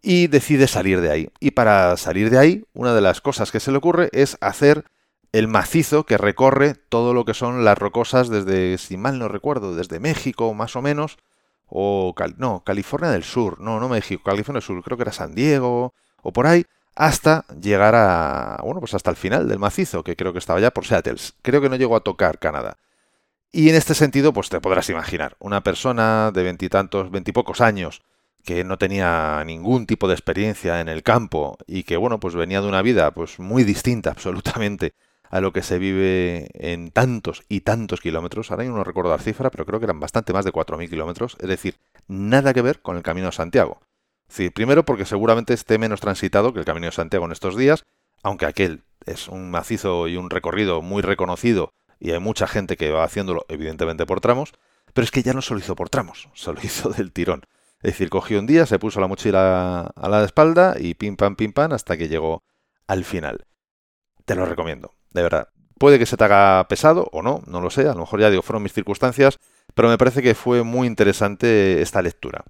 y 0.00 0.28
decide 0.28 0.68
salir 0.68 1.00
de 1.00 1.10
ahí. 1.10 1.28
Y 1.40 1.50
para 1.50 1.96
salir 1.96 2.30
de 2.30 2.38
ahí, 2.38 2.64
una 2.74 2.94
de 2.94 3.00
las 3.00 3.20
cosas 3.20 3.50
que 3.50 3.58
se 3.58 3.72
le 3.72 3.78
ocurre 3.78 4.08
es 4.12 4.38
hacer 4.40 4.84
el 5.32 5.48
macizo 5.48 6.06
que 6.06 6.18
recorre 6.18 6.74
todo 6.74 7.12
lo 7.12 7.24
que 7.24 7.34
son 7.34 7.64
las 7.64 7.76
rocosas 7.76 8.28
desde, 8.28 8.78
si 8.78 8.96
mal 8.96 9.18
no 9.18 9.26
recuerdo, 9.26 9.74
desde 9.74 9.98
México 9.98 10.54
más 10.54 10.76
o 10.76 10.82
menos, 10.82 11.18
o 11.66 12.14
no, 12.36 12.62
California 12.64 13.10
del 13.10 13.24
Sur, 13.24 13.60
no, 13.60 13.80
no 13.80 13.88
México, 13.88 14.22
California 14.24 14.60
del 14.60 14.66
Sur, 14.66 14.80
creo 14.84 14.96
que 14.96 15.02
era 15.02 15.12
San 15.12 15.34
Diego, 15.34 15.94
o 16.22 16.32
por 16.32 16.46
ahí, 16.46 16.64
hasta 16.94 17.44
llegar 17.60 17.94
a, 17.94 18.60
bueno, 18.62 18.80
pues 18.80 18.94
hasta 18.94 19.10
el 19.10 19.16
final 19.16 19.48
del 19.48 19.58
macizo, 19.58 20.04
que 20.04 20.16
creo 20.16 20.32
que 20.32 20.38
estaba 20.38 20.60
ya 20.60 20.70
por 20.70 20.86
Seattle. 20.86 21.16
Creo 21.42 21.60
que 21.60 21.68
no 21.68 21.76
llegó 21.76 21.96
a 21.96 22.00
tocar 22.00 22.38
Canadá. 22.38 22.76
Y 23.50 23.68
en 23.68 23.74
este 23.74 23.94
sentido, 23.94 24.32
pues 24.32 24.48
te 24.48 24.60
podrás 24.60 24.88
imaginar, 24.88 25.36
una 25.38 25.62
persona 25.62 26.30
de 26.32 26.42
veintitantos, 26.42 27.10
veintipocos 27.10 27.60
años, 27.60 28.02
que 28.44 28.64
no 28.64 28.78
tenía 28.78 29.42
ningún 29.44 29.86
tipo 29.86 30.08
de 30.08 30.14
experiencia 30.14 30.80
en 30.80 30.88
el 30.88 31.02
campo 31.02 31.58
y 31.66 31.84
que, 31.84 31.96
bueno, 31.96 32.18
pues 32.18 32.34
venía 32.34 32.60
de 32.60 32.68
una 32.68 32.82
vida 32.82 33.10
pues 33.12 33.38
muy 33.38 33.64
distinta 33.64 34.10
absolutamente 34.10 34.94
a 35.30 35.40
lo 35.40 35.52
que 35.52 35.62
se 35.62 35.78
vive 35.78 36.48
en 36.54 36.90
tantos 36.90 37.42
y 37.48 37.60
tantos 37.60 38.00
kilómetros. 38.00 38.50
Ahora 38.50 38.64
no 38.64 38.84
recuerdo 38.84 39.10
la 39.10 39.18
cifra, 39.18 39.50
pero 39.50 39.64
creo 39.64 39.78
que 39.80 39.86
eran 39.86 40.00
bastante 40.00 40.32
más 40.32 40.44
de 40.44 40.52
4.000 40.52 40.90
kilómetros. 40.90 41.36
Es 41.40 41.48
decir, 41.48 41.76
nada 42.08 42.52
que 42.52 42.62
ver 42.62 42.80
con 42.82 42.96
el 42.96 43.02
Camino 43.02 43.28
de 43.28 43.32
Santiago. 43.32 43.80
Es 44.38 44.50
primero 44.52 44.84
porque 44.84 45.04
seguramente 45.04 45.52
esté 45.52 45.78
menos 45.78 46.00
transitado 46.00 46.52
que 46.52 46.60
el 46.60 46.64
Camino 46.64 46.86
de 46.86 46.92
Santiago 46.92 47.26
en 47.26 47.32
estos 47.32 47.56
días, 47.56 47.84
aunque 48.22 48.46
aquel 48.46 48.82
es 49.04 49.28
un 49.28 49.50
macizo 49.50 50.08
y 50.08 50.16
un 50.16 50.30
recorrido 50.30 50.80
muy 50.80 51.02
reconocido 51.02 51.74
y 52.00 52.12
hay 52.12 52.18
mucha 52.18 52.46
gente 52.46 52.76
que 52.76 52.90
va 52.90 53.04
haciéndolo 53.04 53.44
evidentemente 53.48 54.06
por 54.06 54.20
tramos, 54.20 54.52
pero 54.94 55.04
es 55.04 55.10
que 55.10 55.22
ya 55.22 55.34
no 55.34 55.42
se 55.42 55.52
lo 55.52 55.60
hizo 55.60 55.76
por 55.76 55.90
tramos, 55.90 56.30
se 56.34 56.52
lo 56.52 56.58
hizo 56.62 56.88
del 56.88 57.12
tirón. 57.12 57.42
Es 57.82 57.92
decir, 57.92 58.08
cogió 58.08 58.38
un 58.38 58.46
día, 58.46 58.64
se 58.64 58.78
puso 58.78 59.00
la 59.00 59.06
mochila 59.06 59.92
a 59.94 60.08
la 60.08 60.24
espalda 60.24 60.76
y 60.78 60.94
pim 60.94 61.16
pam 61.16 61.36
pim 61.36 61.52
pam 61.52 61.72
hasta 61.72 61.96
que 61.96 62.08
llegó 62.08 62.42
al 62.86 63.04
final. 63.04 63.46
Te 64.24 64.34
lo 64.34 64.46
recomiendo, 64.46 64.94
de 65.10 65.22
verdad. 65.22 65.48
Puede 65.78 65.98
que 65.98 66.06
se 66.06 66.16
te 66.16 66.24
haga 66.24 66.66
pesado 66.68 67.08
o 67.12 67.22
no, 67.22 67.42
no 67.46 67.60
lo 67.60 67.70
sé, 67.70 67.82
a 67.82 67.94
lo 67.94 68.00
mejor 68.00 68.20
ya 68.20 68.30
digo, 68.30 68.42
fueron 68.42 68.62
mis 68.62 68.72
circunstancias, 68.72 69.38
pero 69.74 69.88
me 69.88 69.98
parece 69.98 70.22
que 70.22 70.34
fue 70.34 70.62
muy 70.62 70.86
interesante 70.86 71.82
esta 71.82 72.00
lectura. 72.00 72.44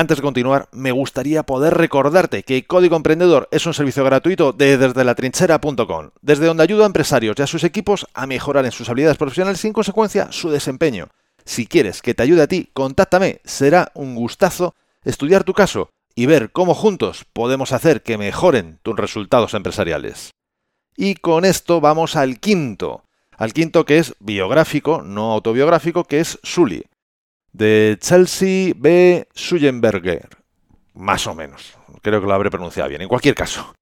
Antes 0.00 0.18
de 0.18 0.22
continuar, 0.22 0.68
me 0.70 0.92
gustaría 0.92 1.42
poder 1.42 1.74
recordarte 1.74 2.44
que 2.44 2.64
Código 2.64 2.94
Emprendedor 2.94 3.48
es 3.50 3.66
un 3.66 3.74
servicio 3.74 4.04
gratuito 4.04 4.52
de 4.52 4.78
desde 4.78 5.02
la 5.02 5.16
trinchera.com, 5.16 6.10
desde 6.22 6.46
donde 6.46 6.62
ayuda 6.62 6.84
a 6.84 6.86
empresarios 6.86 7.34
y 7.36 7.42
a 7.42 7.48
sus 7.48 7.64
equipos 7.64 8.06
a 8.14 8.28
mejorar 8.28 8.64
en 8.64 8.70
sus 8.70 8.88
habilidades 8.88 9.18
profesionales 9.18 9.64
y 9.64 9.66
en 9.66 9.72
consecuencia 9.72 10.30
su 10.30 10.50
desempeño. 10.50 11.08
Si 11.44 11.66
quieres 11.66 12.00
que 12.00 12.14
te 12.14 12.22
ayude 12.22 12.42
a 12.42 12.46
ti, 12.46 12.70
contáctame, 12.74 13.40
será 13.42 13.90
un 13.94 14.14
gustazo 14.14 14.76
estudiar 15.02 15.42
tu 15.42 15.52
caso 15.52 15.90
y 16.14 16.26
ver 16.26 16.52
cómo 16.52 16.76
juntos 16.76 17.26
podemos 17.32 17.72
hacer 17.72 18.04
que 18.04 18.18
mejoren 18.18 18.78
tus 18.84 18.94
resultados 18.94 19.52
empresariales. 19.54 20.30
Y 20.96 21.16
con 21.16 21.44
esto 21.44 21.80
vamos 21.80 22.14
al 22.14 22.38
quinto, 22.38 23.02
al 23.36 23.52
quinto 23.52 23.84
que 23.84 23.98
es 23.98 24.14
biográfico, 24.20 25.02
no 25.02 25.32
autobiográfico, 25.32 26.04
que 26.04 26.20
es 26.20 26.38
Sully 26.44 26.84
de 27.52 27.96
Chelsea 28.00 28.72
B. 28.76 29.28
Sullenberger. 29.34 30.28
Más 30.94 31.26
o 31.26 31.34
menos. 31.34 31.74
Creo 32.02 32.20
que 32.20 32.26
lo 32.26 32.34
habré 32.34 32.50
pronunciado 32.50 32.88
bien. 32.88 33.02
En 33.02 33.08
cualquier 33.08 33.34
caso. 33.34 33.74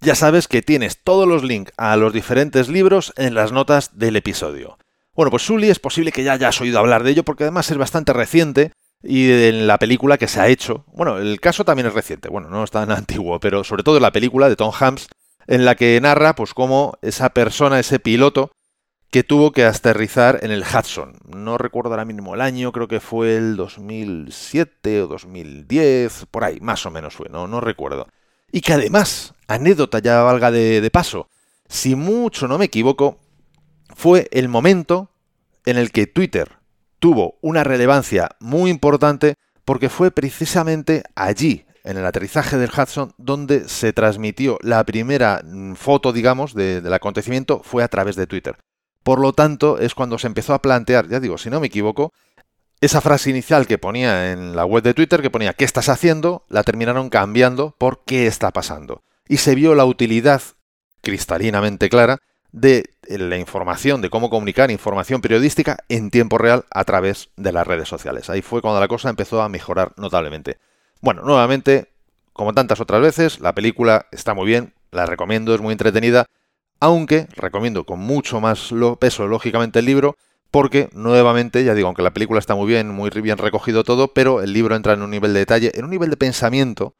Ya 0.00 0.14
sabes 0.14 0.48
que 0.48 0.62
tienes 0.62 1.02
todos 1.02 1.26
los 1.26 1.42
links 1.42 1.72
a 1.76 1.96
los 1.96 2.12
diferentes 2.12 2.68
libros 2.68 3.12
en 3.16 3.34
las 3.34 3.52
notas 3.52 3.96
del 3.98 4.16
episodio. 4.16 4.78
Bueno, 5.14 5.30
pues 5.30 5.44
Sully 5.44 5.70
es 5.70 5.78
posible 5.78 6.12
que 6.12 6.24
ya 6.24 6.32
hayas 6.32 6.60
oído 6.60 6.78
hablar 6.78 7.04
de 7.04 7.12
ello 7.12 7.24
porque 7.24 7.44
además 7.44 7.70
es 7.70 7.78
bastante 7.78 8.12
reciente 8.12 8.72
y 9.02 9.30
en 9.30 9.66
la 9.66 9.78
película 9.78 10.18
que 10.18 10.28
se 10.28 10.40
ha 10.40 10.48
hecho. 10.48 10.84
Bueno, 10.92 11.18
el 11.18 11.40
caso 11.40 11.64
también 11.64 11.86
es 11.86 11.94
reciente. 11.94 12.28
Bueno, 12.28 12.48
no 12.50 12.64
es 12.64 12.70
tan 12.70 12.90
antiguo, 12.90 13.40
pero 13.40 13.64
sobre 13.64 13.82
todo 13.82 13.96
en 13.96 14.02
la 14.02 14.12
película 14.12 14.48
de 14.48 14.56
Tom 14.56 14.72
Hanks 14.78 15.08
en 15.46 15.64
la 15.64 15.74
que 15.74 16.00
narra 16.00 16.34
pues 16.34 16.54
cómo 16.54 16.94
esa 17.02 17.30
persona, 17.30 17.78
ese 17.78 18.00
piloto, 18.00 18.50
que 19.14 19.22
tuvo 19.22 19.52
que 19.52 19.64
aterrizar 19.64 20.40
en 20.42 20.50
el 20.50 20.64
Hudson. 20.64 21.12
No 21.28 21.56
recuerdo 21.56 21.90
ahora 21.90 22.04
mismo 22.04 22.34
el 22.34 22.40
año, 22.40 22.72
creo 22.72 22.88
que 22.88 22.98
fue 22.98 23.36
el 23.36 23.54
2007 23.54 25.02
o 25.02 25.06
2010, 25.06 26.26
por 26.32 26.42
ahí, 26.42 26.58
más 26.58 26.84
o 26.84 26.90
menos 26.90 27.14
fue, 27.14 27.28
no, 27.28 27.60
recuerdo. 27.60 28.08
Y 28.50 28.60
que 28.60 28.72
además, 28.72 29.32
anécdota 29.46 30.00
ya 30.00 30.20
valga 30.22 30.50
de, 30.50 30.80
de 30.80 30.90
paso, 30.90 31.28
si 31.68 31.94
mucho 31.94 32.48
no 32.48 32.58
me 32.58 32.64
equivoco, 32.64 33.16
fue 33.94 34.26
el 34.32 34.48
momento 34.48 35.12
en 35.64 35.78
el 35.78 35.92
que 35.92 36.08
Twitter 36.08 36.58
tuvo 36.98 37.38
una 37.40 37.62
relevancia 37.62 38.30
muy 38.40 38.68
importante 38.68 39.36
porque 39.64 39.90
fue 39.90 40.10
precisamente 40.10 41.04
allí, 41.14 41.66
en 41.84 41.98
el 41.98 42.04
aterrizaje 42.04 42.56
del 42.56 42.72
Hudson, 42.76 43.14
donde 43.16 43.68
se 43.68 43.92
transmitió 43.92 44.58
la 44.60 44.82
primera 44.82 45.40
mm, 45.44 45.74
foto, 45.74 46.12
digamos, 46.12 46.52
del 46.52 46.92
acontecimiento, 46.92 47.60
fue 47.62 47.84
a 47.84 47.88
través 47.88 48.16
de 48.16 48.26
Twitter. 48.26 48.56
Por 49.04 49.20
lo 49.20 49.32
tanto, 49.32 49.78
es 49.78 49.94
cuando 49.94 50.18
se 50.18 50.26
empezó 50.26 50.54
a 50.54 50.62
plantear, 50.62 51.08
ya 51.08 51.20
digo, 51.20 51.38
si 51.38 51.50
no 51.50 51.60
me 51.60 51.68
equivoco, 51.68 52.12
esa 52.80 53.00
frase 53.00 53.30
inicial 53.30 53.66
que 53.66 53.78
ponía 53.78 54.32
en 54.32 54.56
la 54.56 54.64
web 54.64 54.82
de 54.82 54.94
Twitter, 54.94 55.22
que 55.22 55.30
ponía 55.30 55.52
¿qué 55.52 55.64
estás 55.64 55.88
haciendo?, 55.88 56.44
la 56.48 56.64
terminaron 56.64 57.10
cambiando 57.10 57.74
por 57.78 58.02
¿qué 58.04 58.26
está 58.26 58.50
pasando? 58.50 59.02
Y 59.28 59.36
se 59.36 59.54
vio 59.54 59.74
la 59.74 59.84
utilidad 59.84 60.42
cristalinamente 61.02 61.88
clara 61.88 62.18
de 62.50 62.90
la 63.08 63.36
información, 63.36 64.00
de 64.00 64.10
cómo 64.10 64.30
comunicar 64.30 64.70
información 64.70 65.20
periodística 65.20 65.76
en 65.88 66.10
tiempo 66.10 66.38
real 66.38 66.64
a 66.70 66.84
través 66.84 67.30
de 67.36 67.52
las 67.52 67.66
redes 67.66 67.88
sociales. 67.88 68.30
Ahí 68.30 68.42
fue 68.42 68.62
cuando 68.62 68.80
la 68.80 68.88
cosa 68.88 69.10
empezó 69.10 69.42
a 69.42 69.48
mejorar 69.48 69.92
notablemente. 69.96 70.58
Bueno, 71.00 71.22
nuevamente, 71.22 71.88
como 72.32 72.54
tantas 72.54 72.80
otras 72.80 73.02
veces, 73.02 73.40
la 73.40 73.54
película 73.54 74.06
está 74.12 74.34
muy 74.34 74.46
bien, 74.46 74.72
la 74.92 75.04
recomiendo, 75.04 75.54
es 75.54 75.60
muy 75.60 75.72
entretenida, 75.72 76.26
aunque 76.84 77.28
recomiendo 77.34 77.84
con 77.84 77.98
mucho 77.98 78.42
más 78.42 78.70
peso, 79.00 79.26
lógicamente, 79.26 79.78
el 79.78 79.86
libro, 79.86 80.16
porque 80.50 80.90
nuevamente, 80.92 81.64
ya 81.64 81.72
digo, 81.72 81.86
aunque 81.86 82.02
la 82.02 82.12
película 82.12 82.38
está 82.38 82.54
muy 82.54 82.66
bien, 82.66 82.90
muy 82.90 83.08
bien 83.08 83.38
recogido 83.38 83.84
todo, 83.84 84.08
pero 84.08 84.42
el 84.42 84.52
libro 84.52 84.76
entra 84.76 84.92
en 84.92 85.00
un 85.00 85.10
nivel 85.10 85.32
de 85.32 85.38
detalle, 85.38 85.72
en 85.74 85.84
un 85.86 85.90
nivel 85.90 86.10
de 86.10 86.18
pensamiento 86.18 86.94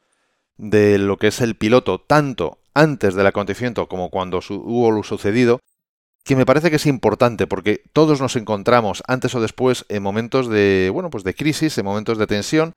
de 0.56 0.96
lo 0.96 1.18
que 1.18 1.26
es 1.26 1.42
el 1.42 1.54
piloto, 1.54 2.00
tanto 2.00 2.60
antes 2.72 3.14
del 3.14 3.26
acontecimiento 3.26 3.86
como 3.86 4.08
cuando 4.08 4.40
hubo 4.48 4.90
lo 4.90 5.02
sucedido, 5.02 5.60
que 6.24 6.34
me 6.34 6.46
parece 6.46 6.70
que 6.70 6.76
es 6.76 6.86
importante 6.86 7.46
porque 7.46 7.82
todos 7.92 8.22
nos 8.22 8.36
encontramos 8.36 9.02
antes 9.06 9.34
o 9.34 9.40
después 9.42 9.84
en 9.90 10.02
momentos 10.02 10.48
de, 10.48 10.90
bueno, 10.94 11.10
pues 11.10 11.24
de 11.24 11.34
crisis, 11.34 11.76
en 11.76 11.84
momentos 11.84 12.16
de 12.16 12.26
tensión, 12.26 12.72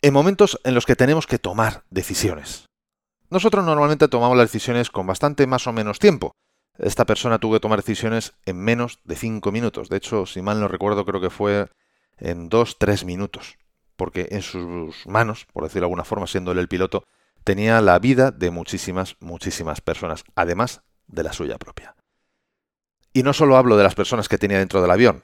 en 0.00 0.14
momentos 0.14 0.58
en 0.64 0.74
los 0.74 0.86
que 0.86 0.96
tenemos 0.96 1.26
que 1.26 1.38
tomar 1.38 1.82
decisiones. 1.90 2.69
Nosotros 3.30 3.64
normalmente 3.64 4.08
tomamos 4.08 4.36
las 4.36 4.50
decisiones 4.50 4.90
con 4.90 5.06
bastante 5.06 5.46
más 5.46 5.66
o 5.68 5.72
menos 5.72 6.00
tiempo. 6.00 6.34
Esta 6.78 7.04
persona 7.06 7.38
tuvo 7.38 7.54
que 7.54 7.60
tomar 7.60 7.78
decisiones 7.78 8.32
en 8.44 8.56
menos 8.58 8.98
de 9.04 9.14
5 9.14 9.52
minutos. 9.52 9.88
De 9.88 9.98
hecho, 9.98 10.26
si 10.26 10.42
mal 10.42 10.58
no 10.60 10.66
recuerdo, 10.66 11.04
creo 11.04 11.20
que 11.20 11.30
fue 11.30 11.68
en 12.18 12.50
2-3 12.50 13.04
minutos. 13.04 13.56
Porque 13.96 14.28
en 14.30 14.42
sus 14.42 15.06
manos, 15.06 15.46
por 15.52 15.62
decirlo 15.62 15.82
de 15.82 15.86
alguna 15.86 16.04
forma, 16.04 16.26
siendo 16.26 16.50
él 16.50 16.58
el 16.58 16.68
piloto, 16.68 17.04
tenía 17.44 17.80
la 17.80 17.98
vida 18.00 18.32
de 18.32 18.50
muchísimas, 18.50 19.16
muchísimas 19.20 19.80
personas, 19.80 20.24
además 20.34 20.82
de 21.06 21.22
la 21.22 21.32
suya 21.32 21.58
propia. 21.58 21.94
Y 23.12 23.22
no 23.22 23.32
solo 23.32 23.56
hablo 23.56 23.76
de 23.76 23.84
las 23.84 23.94
personas 23.94 24.28
que 24.28 24.38
tenía 24.38 24.58
dentro 24.58 24.82
del 24.82 24.90
avión, 24.90 25.22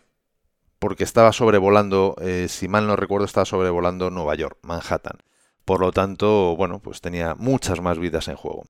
porque 0.79 1.05
estaba 1.05 1.33
sobrevolando, 1.33 2.15
eh, 2.21 2.47
si 2.49 2.69
mal 2.69 2.87
no 2.87 2.97
recuerdo, 2.97 3.25
estaba 3.25 3.47
sobrevolando 3.47 4.11
Nueva 4.11 4.35
York, 4.35 4.59
Manhattan. 4.63 5.19
Por 5.67 5.81
lo 5.81 5.91
tanto, 5.91 6.55
bueno, 6.57 6.79
pues 6.79 7.01
tenía 7.01 7.35
muchas 7.35 7.81
más 7.81 7.99
vidas 7.99 8.29
en 8.29 8.37
juego. 8.37 8.67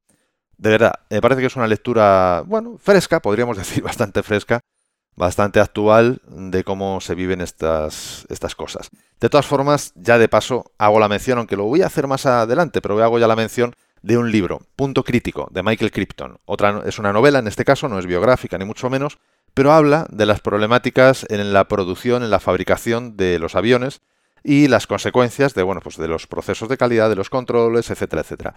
De 0.57 0.71
verdad, 0.71 0.95
me 1.11 1.21
parece 1.21 1.43
que 1.43 1.47
es 1.47 1.55
una 1.55 1.67
lectura, 1.67 2.43
bueno, 2.47 2.79
fresca, 2.79 3.21
podríamos 3.21 3.59
decir 3.59 3.83
bastante 3.83 4.23
fresca, 4.23 4.61
bastante 5.15 5.61
actual 5.61 6.23
de 6.27 6.65
cómo 6.65 7.03
se 7.03 7.15
viven 7.15 7.43
estas, 7.43 8.25
estas 8.31 8.55
cosas. 8.55 8.89
De 9.21 9.29
todas 9.29 9.45
formas, 9.45 9.93
ya 9.95 10.17
de 10.17 10.29
paso 10.29 10.73
hago 10.79 10.99
la 10.99 11.09
mención, 11.09 11.37
aunque 11.37 11.57
lo 11.57 11.65
voy 11.65 11.83
a 11.83 11.87
hacer 11.87 12.07
más 12.07 12.25
adelante, 12.25 12.81
pero 12.81 13.01
hago 13.05 13.19
ya 13.19 13.29
la 13.29 13.37
mención 13.37 13.75
de 14.01 14.17
un 14.17 14.33
libro, 14.33 14.63
Punto 14.75 15.05
Crítico, 15.05 15.49
de 15.51 15.63
Michael 15.63 15.93
Crichton. 15.93 16.39
Otra, 16.47 16.83
es 16.87 16.99
una 16.99 17.13
novela, 17.13 17.41
en 17.41 17.47
este 17.47 17.67
caso, 17.67 17.89
no 17.89 17.99
es 17.99 18.07
biográfica 18.07 18.57
ni 18.57 18.65
mucho 18.65 18.89
menos, 18.89 19.19
pero 19.53 19.73
habla 19.73 20.07
de 20.11 20.25
las 20.25 20.41
problemáticas 20.41 21.27
en 21.29 21.53
la 21.53 21.69
producción, 21.69 22.23
en 22.23 22.31
la 22.31 22.41
fabricación 22.41 23.19
de 23.19 23.39
los 23.39 23.55
aviones 23.55 24.01
y 24.43 24.69
las 24.69 24.87
consecuencias 24.87 25.55
de, 25.55 25.63
bueno, 25.63 25.81
pues 25.81 25.97
de 25.97 26.09
los 26.09 26.27
procesos 26.27 26.69
de 26.69 26.77
calidad, 26.77 27.09
de 27.09 27.17
los 27.17 27.31
controles, 27.31 27.91
etcétera, 27.91 28.23
etcétera. 28.23 28.55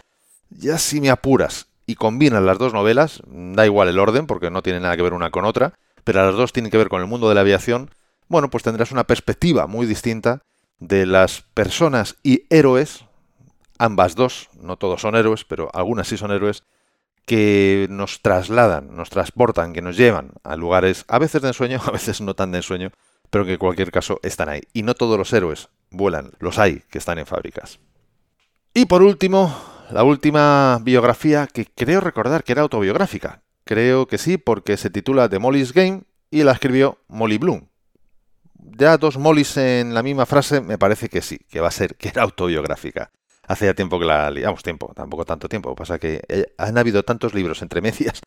Ya 0.50 0.78
si 0.78 1.02
me 1.02 1.10
apuras 1.10 1.68
y 1.86 1.96
combinas 1.96 2.44
las 2.44 2.58
dos 2.58 2.74
novelas, 2.74 3.22
da 3.28 3.66
igual 3.66 3.88
el 3.88 4.00
orden 4.00 4.28
porque 4.28 4.52
no 4.52 4.62
tiene 4.62 4.80
nada 4.80 4.96
que 4.96 5.04
ver 5.04 5.14
una 5.14 5.32
con 5.32 5.46
otra, 5.46 5.74
pero 6.04 6.26
las 6.26 6.36
dos 6.36 6.54
tienen 6.54 6.72
que 6.72 6.78
ver 6.78 6.90
con 6.90 7.02
el 7.02 7.08
mundo 7.08 7.30
de 7.30 7.36
la 7.36 7.42
aviación, 7.42 7.90
bueno, 8.28 8.50
pues 8.50 8.64
tendrás 8.64 8.92
una 8.92 9.06
perspectiva 9.06 9.68
muy 9.68 9.88
distinta 9.88 10.44
de 10.80 11.06
las 11.06 11.42
personas 11.54 12.18
y 12.24 12.44
héroes, 12.50 13.06
ambas 13.80 14.16
dos, 14.16 14.50
no 14.60 14.78
todos 14.78 15.02
son 15.02 15.16
héroes, 15.16 15.46
pero 15.46 15.70
algunas 15.74 16.08
sí 16.08 16.18
son 16.18 16.32
héroes, 16.32 16.64
que 17.26 17.88
nos 17.90 18.22
trasladan, 18.22 18.96
nos 18.96 19.10
transportan, 19.10 19.74
que 19.74 19.82
nos 19.82 19.98
llevan 19.98 20.32
a 20.44 20.56
lugares 20.56 21.06
a 21.08 21.20
veces 21.20 21.42
de 21.42 21.50
ensueño, 21.50 21.80
a 21.86 21.92
veces 21.92 22.22
no 22.22 22.34
tan 22.34 22.52
de 22.52 22.58
ensueño, 22.58 22.92
pero 23.30 23.46
que 23.46 23.54
en 23.54 23.58
cualquier 23.58 23.92
caso 23.92 24.20
están 24.24 24.50
ahí. 24.50 24.62
Y 24.74 24.84
no 24.84 24.96
todos 24.96 25.18
los 25.18 25.32
héroes 25.34 25.70
vuelan, 25.92 26.32
los 26.40 26.60
hay 26.60 26.84
que 26.90 26.98
están 26.98 27.20
en 27.20 27.26
fábricas. 27.26 27.80
Y 28.74 28.86
por 28.86 29.02
último, 29.02 29.56
la 29.92 30.04
última 30.04 30.80
biografía 30.82 31.48
que 31.48 31.66
creo 31.66 32.02
recordar 32.02 32.44
que 32.44 32.54
era 32.54 32.62
autobiográfica. 32.62 33.42
Creo 33.66 34.08
que 34.08 34.18
sí, 34.18 34.38
porque 34.38 34.78
se 34.78 34.90
titula 34.90 35.30
The 35.30 35.40
Molly's 35.40 35.74
Game 35.74 36.04
y 36.32 36.44
la 36.44 36.54
escribió 36.54 36.98
Molly 37.08 37.38
Bloom. 37.38 37.68
Ya 38.56 38.98
dos 38.98 39.18
Mollys 39.18 39.58
en 39.58 39.94
la 39.94 40.04
misma 40.04 40.26
frase 40.26 40.62
me 40.62 40.78
parece 40.78 41.10
que 41.10 41.22
sí, 41.22 41.40
que 41.50 41.60
va 41.60 41.70
a 41.70 41.72
ser 41.72 41.96
que 41.96 42.10
era 42.10 42.24
autobiográfica. 42.24 43.12
Hace 43.48 43.66
ya 43.66 43.74
tiempo 43.74 44.00
que 44.00 44.06
la 44.06 44.30
liamos, 44.30 44.62
tiempo, 44.62 44.94
tampoco 44.96 45.26
tanto 45.26 45.50
tiempo. 45.50 45.74
Pasa 45.76 45.98
que 45.98 46.22
eh, 46.28 46.54
han 46.58 46.78
habido 46.78 47.04
tantos 47.04 47.34
libros 47.34 47.62
entre 47.64 47.82
medias 47.82 48.22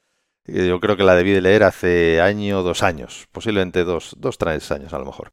Yo 0.44 0.80
creo 0.80 0.96
que 0.96 1.04
la 1.04 1.14
debí 1.14 1.32
de 1.32 1.40
leer 1.40 1.62
hace 1.62 2.20
año 2.20 2.62
dos 2.62 2.82
años, 2.82 3.28
posiblemente 3.30 3.84
dos, 3.84 4.16
dos, 4.18 4.38
tres 4.38 4.70
años 4.72 4.92
a 4.92 4.98
lo 4.98 5.04
mejor. 5.04 5.32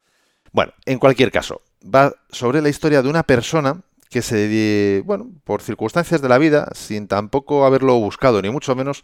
Bueno, 0.52 0.74
en 0.86 1.00
cualquier 1.00 1.32
caso, 1.32 1.62
va 1.84 2.14
sobre 2.30 2.62
la 2.62 2.70
historia 2.70 3.02
de 3.02 3.10
una 3.10 3.24
persona 3.24 3.82
que 4.10 4.22
se, 4.22 5.02
bueno, 5.06 5.30
por 5.44 5.62
circunstancias 5.62 6.22
de 6.22 6.30
la 6.30 6.38
vida, 6.38 6.70
sin 6.74 7.08
tampoco 7.08 7.66
haberlo 7.66 7.96
buscado 8.00 8.42
ni 8.42 8.50
mucho 8.50 8.76
menos, 8.76 9.04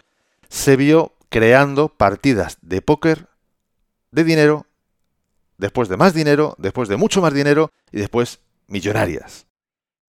se 0.50 0.76
vio 0.76 1.14
creando 1.30 1.90
partidas 1.90 2.58
de 2.62 2.82
póker 2.82 3.28
de 4.12 4.24
dinero, 4.24 4.66
después 5.58 5.90
de 5.90 5.98
más 5.98 6.14
dinero, 6.14 6.56
después 6.58 6.90
de 6.90 6.98
mucho 6.98 7.22
más 7.22 7.34
dinero 7.34 7.72
y 7.92 8.00
después 8.00 8.40
millonarias. 8.68 9.48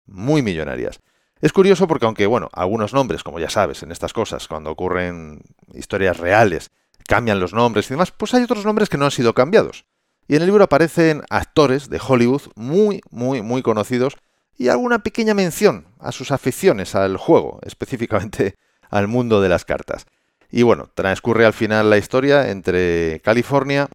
Muy 0.05 0.41
millonarias. 0.41 0.99
Es 1.41 1.51
curioso 1.51 1.87
porque 1.87 2.05
aunque, 2.05 2.25
bueno, 2.25 2.49
algunos 2.53 2.93
nombres, 2.93 3.23
como 3.23 3.39
ya 3.39 3.49
sabes, 3.49 3.83
en 3.83 3.91
estas 3.91 4.13
cosas, 4.13 4.47
cuando 4.47 4.71
ocurren 4.71 5.41
historias 5.73 6.17
reales, 6.17 6.71
cambian 7.07 7.39
los 7.39 7.53
nombres 7.53 7.87
y 7.87 7.89
demás, 7.89 8.11
pues 8.11 8.33
hay 8.33 8.43
otros 8.43 8.65
nombres 8.65 8.89
que 8.89 8.97
no 8.97 9.05
han 9.05 9.11
sido 9.11 9.33
cambiados. 9.33 9.85
Y 10.27 10.35
en 10.35 10.41
el 10.41 10.47
libro 10.47 10.63
aparecen 10.63 11.23
actores 11.29 11.89
de 11.89 12.01
Hollywood 12.05 12.41
muy, 12.55 13.01
muy, 13.11 13.41
muy 13.41 13.61
conocidos 13.61 14.17
y 14.57 14.69
alguna 14.69 14.99
pequeña 14.99 15.33
mención 15.33 15.87
a 15.99 16.11
sus 16.11 16.31
aficiones 16.31 16.95
al 16.95 17.17
juego, 17.17 17.59
específicamente 17.65 18.55
al 18.89 19.07
mundo 19.07 19.41
de 19.41 19.49
las 19.49 19.65
cartas. 19.65 20.05
Y 20.49 20.63
bueno, 20.63 20.89
transcurre 20.93 21.45
al 21.45 21.53
final 21.53 21.89
la 21.89 21.97
historia 21.97 22.49
entre 22.49 23.21
California, 23.23 23.89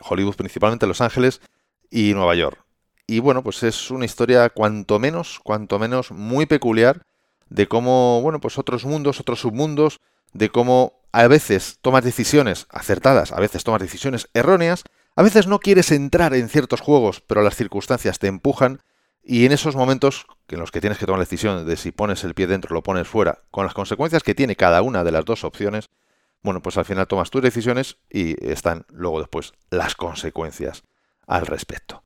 Hollywood 0.00 0.36
principalmente, 0.36 0.86
Los 0.86 1.00
Ángeles 1.00 1.40
y 1.90 2.14
Nueva 2.14 2.34
York. 2.34 2.63
Y 3.06 3.18
bueno, 3.18 3.42
pues 3.42 3.62
es 3.62 3.90
una 3.90 4.04
historia 4.04 4.48
cuanto 4.50 4.98
menos, 4.98 5.40
cuanto 5.42 5.78
menos 5.78 6.10
muy 6.10 6.46
peculiar 6.46 7.02
de 7.50 7.66
cómo, 7.68 8.20
bueno, 8.22 8.40
pues 8.40 8.58
otros 8.58 8.84
mundos, 8.84 9.20
otros 9.20 9.40
submundos, 9.40 10.00
de 10.32 10.48
cómo 10.48 11.00
a 11.12 11.28
veces 11.28 11.78
tomas 11.80 12.04
decisiones 12.04 12.66
acertadas, 12.70 13.32
a 13.32 13.40
veces 13.40 13.62
tomas 13.62 13.82
decisiones 13.82 14.28
erróneas, 14.34 14.84
a 15.16 15.22
veces 15.22 15.46
no 15.46 15.60
quieres 15.60 15.92
entrar 15.92 16.34
en 16.34 16.48
ciertos 16.48 16.80
juegos, 16.80 17.20
pero 17.20 17.42
las 17.42 17.54
circunstancias 17.54 18.18
te 18.18 18.26
empujan 18.26 18.80
y 19.22 19.46
en 19.46 19.52
esos 19.52 19.76
momentos 19.76 20.26
en 20.48 20.60
los 20.60 20.70
que 20.70 20.80
tienes 20.80 20.98
que 20.98 21.06
tomar 21.06 21.18
la 21.18 21.24
decisión 21.24 21.66
de 21.66 21.76
si 21.76 21.92
pones 21.92 22.24
el 22.24 22.34
pie 22.34 22.46
dentro 22.46 22.72
o 22.72 22.74
lo 22.74 22.82
pones 22.82 23.08
fuera, 23.08 23.42
con 23.50 23.64
las 23.64 23.74
consecuencias 23.74 24.22
que 24.22 24.34
tiene 24.34 24.56
cada 24.56 24.82
una 24.82 25.04
de 25.04 25.12
las 25.12 25.24
dos 25.24 25.44
opciones, 25.44 25.88
bueno, 26.42 26.60
pues 26.62 26.76
al 26.76 26.84
final 26.84 27.06
tomas 27.06 27.30
tus 27.30 27.42
decisiones 27.42 27.96
y 28.10 28.36
están 28.46 28.84
luego 28.90 29.18
después 29.18 29.52
las 29.70 29.94
consecuencias 29.94 30.84
al 31.26 31.46
respecto. 31.46 32.03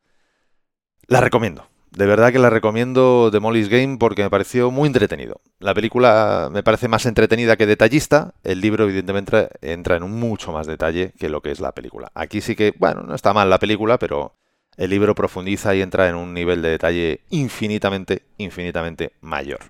La 1.09 1.23
recomiendo. 1.23 1.67
De 1.91 2.05
verdad 2.05 2.33
que 2.33 2.39
la 2.39 2.51
recomiendo 2.51 3.31
de 3.31 3.41
Molly's 3.41 3.71
Game 3.71 3.97
porque 3.97 4.23
me 4.23 4.29
pareció 4.29 4.71
muy 4.71 4.89
entretenido. 4.89 5.41
La 5.59 5.73
película 5.73 6.51
me 6.53 6.63
parece 6.63 6.87
más 6.87 7.07
entretenida 7.07 7.57
que 7.57 7.65
detallista. 7.65 8.35
El 8.45 8.61
libro, 8.61 8.85
evidentemente, 8.85 9.49
entra 9.63 9.97
en 9.97 10.03
mucho 10.03 10.53
más 10.53 10.67
detalle 10.67 11.15
que 11.19 11.31
lo 11.31 11.41
que 11.41 11.51
es 11.51 11.61
la 11.61 11.73
película. 11.73 12.13
Aquí 12.15 12.43
sí 12.43 12.55
que, 12.55 12.75
bueno, 12.79 13.05
no 13.05 13.15
está 13.15 13.33
mal 13.33 13.49
la 13.49 13.59
película, 13.59 13.99
pero 13.99 14.35
el 14.77 14.91
libro 14.91 15.15
profundiza 15.15 15.75
y 15.75 15.81
entra 15.81 16.11
en 16.11 16.15
un 16.15 16.35
nivel 16.35 16.61
de 16.61 16.69
detalle 16.69 17.23
infinitamente, 17.31 18.25
infinitamente 18.37 19.13
mayor. 19.23 19.61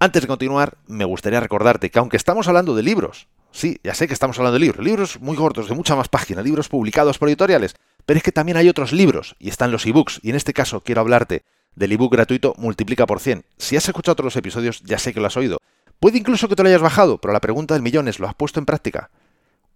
Antes 0.00 0.22
de 0.22 0.28
continuar, 0.28 0.78
me 0.88 1.04
gustaría 1.04 1.38
recordarte 1.38 1.90
que 1.90 2.00
aunque 2.00 2.16
estamos 2.16 2.48
hablando 2.48 2.74
de 2.74 2.82
libros, 2.82 3.28
sí, 3.52 3.78
ya 3.84 3.94
sé 3.94 4.08
que 4.08 4.14
estamos 4.14 4.36
hablando 4.40 4.58
de 4.58 4.64
libros, 4.64 4.84
libros 4.84 5.20
muy 5.20 5.36
cortos, 5.36 5.68
de 5.68 5.76
mucha 5.76 5.94
más 5.94 6.08
página, 6.08 6.42
libros 6.42 6.68
publicados 6.68 7.18
por 7.18 7.28
editoriales, 7.28 7.76
pero 8.06 8.18
es 8.18 8.22
que 8.22 8.32
también 8.32 8.56
hay 8.56 8.68
otros 8.68 8.92
libros 8.92 9.36
y 9.38 9.48
están 9.48 9.72
los 9.72 9.86
ebooks, 9.86 10.20
y 10.22 10.30
en 10.30 10.36
este 10.36 10.52
caso 10.52 10.80
quiero 10.80 11.00
hablarte 11.00 11.44
del 11.74 11.92
ebook 11.92 12.12
gratuito 12.12 12.54
Multiplica 12.56 13.06
por 13.06 13.20
100. 13.20 13.44
Si 13.58 13.76
has 13.76 13.88
escuchado 13.88 14.12
otros 14.12 14.36
episodios, 14.36 14.82
ya 14.82 14.98
sé 14.98 15.12
que 15.12 15.20
lo 15.20 15.26
has 15.26 15.36
oído. 15.36 15.58
Puede 16.00 16.18
incluso 16.18 16.48
que 16.48 16.56
te 16.56 16.62
lo 16.62 16.68
hayas 16.68 16.82
bajado, 16.82 17.18
pero 17.18 17.32
la 17.32 17.40
pregunta 17.40 17.74
del 17.74 17.82
millón 17.82 18.08
es, 18.08 18.18
¿lo 18.18 18.28
has 18.28 18.34
puesto 18.34 18.60
en 18.60 18.66
práctica? 18.66 19.10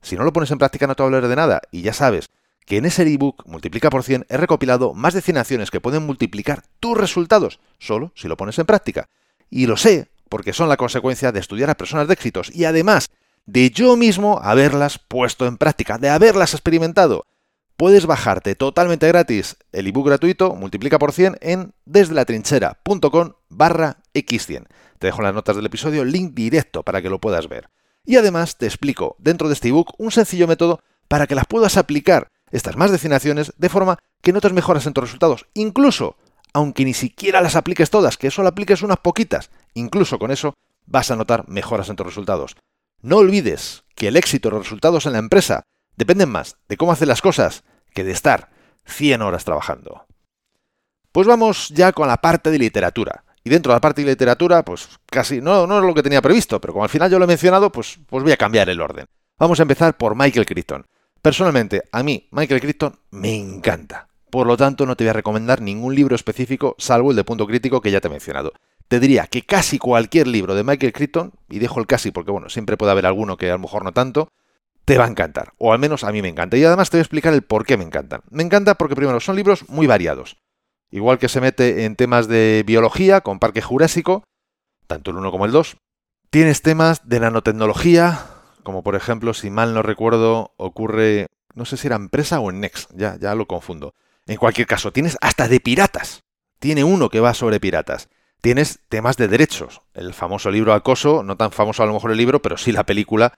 Si 0.02 0.16
no 0.16 0.25
lo 0.25 0.32
pones 0.32 0.50
en 0.50 0.58
práctica 0.58 0.87
no 0.87 0.94
te 0.94 1.02
voy 1.02 1.14
a 1.14 1.20
de 1.20 1.37
nada, 1.37 1.61
y 1.70 1.82
ya 1.82 1.92
sabes 1.92 2.30
que 2.66 2.76
en 2.76 2.85
ese 2.85 3.02
ebook 3.02 3.47
Multiplica 3.47 3.88
por 3.90 4.02
100 4.02 4.26
he 4.28 4.37
recopilado 4.37 4.92
más 4.92 5.14
de 5.14 5.23
100 5.23 5.38
acciones 5.38 5.70
que 5.70 5.80
pueden 5.80 6.04
multiplicar 6.04 6.64
tus 6.80 6.97
resultados, 6.97 7.61
solo 7.78 8.12
si 8.14 8.28
lo 8.28 8.37
pones 8.37 8.58
en 8.58 8.66
práctica. 8.66 9.08
Y 9.50 9.66
lo 9.66 9.76
sé, 9.78 10.08
porque 10.28 10.52
son 10.52 10.68
la 10.68 10.76
consecuencia 10.76 11.32
de 11.32 11.40
estudiar 11.40 11.70
a 11.70 11.76
personas 11.76 12.06
de 12.06 12.14
éxitos 12.14 12.54
y 12.54 12.66
además 12.66 13.08
de 13.47 13.70
yo 13.70 13.97
mismo 13.97 14.38
haberlas 14.43 14.99
puesto 14.99 15.47
en 15.47 15.56
práctica, 15.56 15.97
de 15.97 16.10
haberlas 16.10 16.52
experimentado 16.52 17.25
puedes 17.78 18.06
bajarte 18.06 18.56
totalmente 18.56 19.06
gratis 19.06 19.56
el 19.71 19.86
ebook 19.86 20.08
gratuito 20.08 20.56
Multiplica 20.56 20.99
por 20.99 21.12
100 21.12 21.38
en 21.41 21.73
desde 21.86 22.12
la 22.12 22.26
barra 23.49 23.99
x100. 24.14 24.67
Te 24.99 25.06
dejo 25.06 25.19
en 25.19 25.25
las 25.25 25.34
notas 25.34 25.54
del 25.54 25.67
episodio 25.67 26.04
link 26.04 26.34
directo 26.34 26.82
para 26.82 27.00
que 27.00 27.08
lo 27.08 27.21
puedas 27.21 27.49
ver. 27.49 27.71
Y 28.04 28.17
además 28.17 28.58
te 28.58 28.67
explico 28.67 29.14
dentro 29.21 29.47
de 29.47 29.54
este 29.54 29.69
ebook 29.69 29.95
un 29.99 30.10
sencillo 30.10 30.49
método 30.49 30.80
para 31.06 31.28
que 31.28 31.36
las 31.36 31.47
puedas 31.47 31.76
aplicar 31.76 32.28
estas 32.50 32.76
más 32.76 32.91
destinaciones 32.91 33.52
de 33.56 33.69
forma 33.69 33.99
que 34.23 34.32
notes 34.32 34.52
mejoras 34.52 34.86
en 34.86 34.93
tus 34.93 35.04
resultados. 35.04 35.47
Incluso, 35.54 36.17
aunque 36.52 36.84
ni 36.84 36.95
siquiera 36.95 37.41
las 37.41 37.54
apliques 37.54 37.91
todas, 37.91 38.17
que 38.17 38.32
solo 38.32 38.49
apliques 38.49 38.82
unas 38.82 38.99
poquitas, 38.99 39.50
incluso 39.75 40.19
con 40.19 40.32
eso 40.32 40.54
vas 40.84 41.12
a 41.12 41.17
notar 41.17 41.49
mejoras 41.49 41.88
en 41.91 41.97
tus 41.97 42.06
resultados. 42.06 42.56
No 43.02 43.19
olvides 43.19 43.84
que 43.95 44.08
el 44.08 44.17
éxito 44.17 44.49
y 44.49 44.52
los 44.52 44.64
resultados 44.64 45.06
en 45.06 45.12
la 45.12 45.19
empresa 45.19 45.62
dependen 45.99 46.30
más 46.30 46.56
de 46.69 46.76
cómo 46.76 46.93
hacer 46.93 47.08
las 47.08 47.21
cosas 47.21 47.65
que 47.93 48.04
de 48.04 48.13
estar 48.13 48.50
100 48.87 49.21
horas 49.21 49.45
trabajando. 49.45 50.06
Pues 51.13 51.26
vamos 51.26 51.69
ya 51.71 51.93
con 51.93 52.06
la 52.08 52.19
parte 52.19 52.50
de 52.50 52.58
literatura. 52.58 53.25
Y 53.43 53.50
dentro 53.50 53.73
de 53.73 53.76
la 53.76 53.80
parte 53.80 54.02
de 54.02 54.11
literatura, 54.11 54.65
pues 54.65 54.89
casi 55.06 55.41
no, 55.41 55.67
no 55.67 55.78
es 55.78 55.84
lo 55.84 55.95
que 55.95 56.02
tenía 56.02 56.23
previsto, 56.23 56.61
pero 56.61 56.73
como 56.73 56.84
al 56.84 56.91
final 56.91 57.11
yo 57.11 57.19
lo 57.19 57.25
he 57.25 57.28
mencionado, 57.28 57.73
pues, 57.73 57.99
pues 58.06 58.23
voy 58.23 58.32
a 58.32 58.37
cambiar 58.37 58.69
el 58.69 58.80
orden. 58.80 59.06
Vamos 59.39 59.58
a 59.58 59.63
empezar 59.63 59.97
por 59.97 60.15
Michael 60.15 60.47
Crichton. 60.47 60.87
Personalmente, 61.21 61.82
a 61.91 62.02
mí, 62.02 62.28
Michael 62.30 62.61
Crichton 62.61 62.99
me 63.11 63.34
encanta. 63.34 64.08
Por 64.30 64.47
lo 64.47 64.56
tanto, 64.56 64.87
no 64.87 64.95
te 64.95 65.04
voy 65.04 65.11
a 65.11 65.15
recomendar 65.15 65.61
ningún 65.61 65.95
libro 65.95 66.15
específico, 66.15 66.76
salvo 66.78 67.11
el 67.11 67.17
de 67.17 67.25
punto 67.25 67.47
crítico 67.47 67.80
que 67.80 67.91
ya 67.91 68.00
te 68.00 68.08
he 68.08 68.11
mencionado. 68.11 68.52
Te 68.87 69.00
diría 69.00 69.26
que 69.26 69.43
casi 69.43 69.78
cualquier 69.78 70.28
libro 70.28 70.54
de 70.54 70.65
Michael 70.65 70.93
Crichton, 70.93 71.32
y 71.49 71.58
dejo 71.58 71.80
el 71.80 71.87
casi 71.87 72.11
porque 72.11 72.30
bueno, 72.30 72.49
siempre 72.50 72.76
puede 72.76 72.93
haber 72.93 73.06
alguno 73.06 73.37
que 73.37 73.50
a 73.50 73.54
lo 73.54 73.58
mejor 73.58 73.84
no 73.84 73.93
tanto, 73.93 74.28
te 74.89 74.99
va 74.99 75.05
a 75.05 75.09
encantar, 75.09 75.53
o 75.59 75.73
al 75.73 75.79
menos 75.79 76.03
a 76.03 76.13
mí 76.13 76.23
me 76.23 76.29
encanta. 76.29 76.57
Y 76.57 76.65
además 76.65 76.91
te 76.91 76.97
voy 76.97 77.01
a 77.01 77.03
explicar 77.03 77.35
el 77.35 77.43
por 77.43 77.67
qué 77.67 77.77
me 77.77 77.85
encantan. 77.85 78.23
Me 78.31 78.43
encanta 78.43 78.75
porque 78.75 78.97
primero 78.97 79.21
son 79.21 79.37
libros 79.37 79.69
muy 79.69 79.87
variados. 79.87 80.39
Igual 80.91 81.19
que 81.19 81.29
se 81.29 81.41
mete 81.41 81.85
en 81.85 81.97
temas 81.97 82.29
de 82.29 82.65
biología 82.67 83.21
con 83.21 83.39
Parque 83.39 83.61
Jurásico, 83.61 84.25
tanto 84.87 85.11
el 85.11 85.19
1 85.19 85.31
como 85.31 85.45
el 85.45 85.53
2. 85.53 85.77
Tienes 86.31 86.63
temas 86.63 87.07
de 87.07 87.21
nanotecnología, 87.21 88.27
como 88.63 88.83
por 88.83 88.97
ejemplo, 88.97 89.35
si 89.35 89.51
mal 89.51 89.75
no 89.75 89.83
recuerdo, 89.83 90.55
ocurre, 90.57 91.27
no 91.55 91.67
sé 91.67 91.77
si 91.77 91.87
era 91.87 91.97
empresa 91.97 92.41
o 92.41 92.51
en 92.51 92.67
ya, 92.95 93.17
ya 93.21 93.35
lo 93.35 93.47
confundo. 93.47 93.95
En 94.27 94.37
cualquier 94.37 94.67
caso, 94.67 94.93
tienes 94.93 95.19
hasta 95.21 95.49
de 95.49 95.61
piratas. 95.61 96.23
Tiene 96.59 96.85
uno 96.85 97.11
que 97.11 97.21
va 97.21 97.35
sobre 97.35 97.61
piratas. 97.61 98.09
Tienes 98.41 98.81
temas 98.89 99.17
de 99.17 99.29
derechos. 99.29 99.83
El 99.95 100.15
famoso 100.15 100.51
libro 100.51 100.73
Acoso, 100.73 101.23
no 101.23 101.37
tan 101.37 101.51
famoso 101.51 101.83
a 101.83 101.87
lo 101.87 101.93
mejor 101.93 102.11
el 102.11 102.19
libro, 102.19 102.41
pero 102.41 102.57
sí 102.57 102.73
la 102.73 102.85
película 102.85 103.35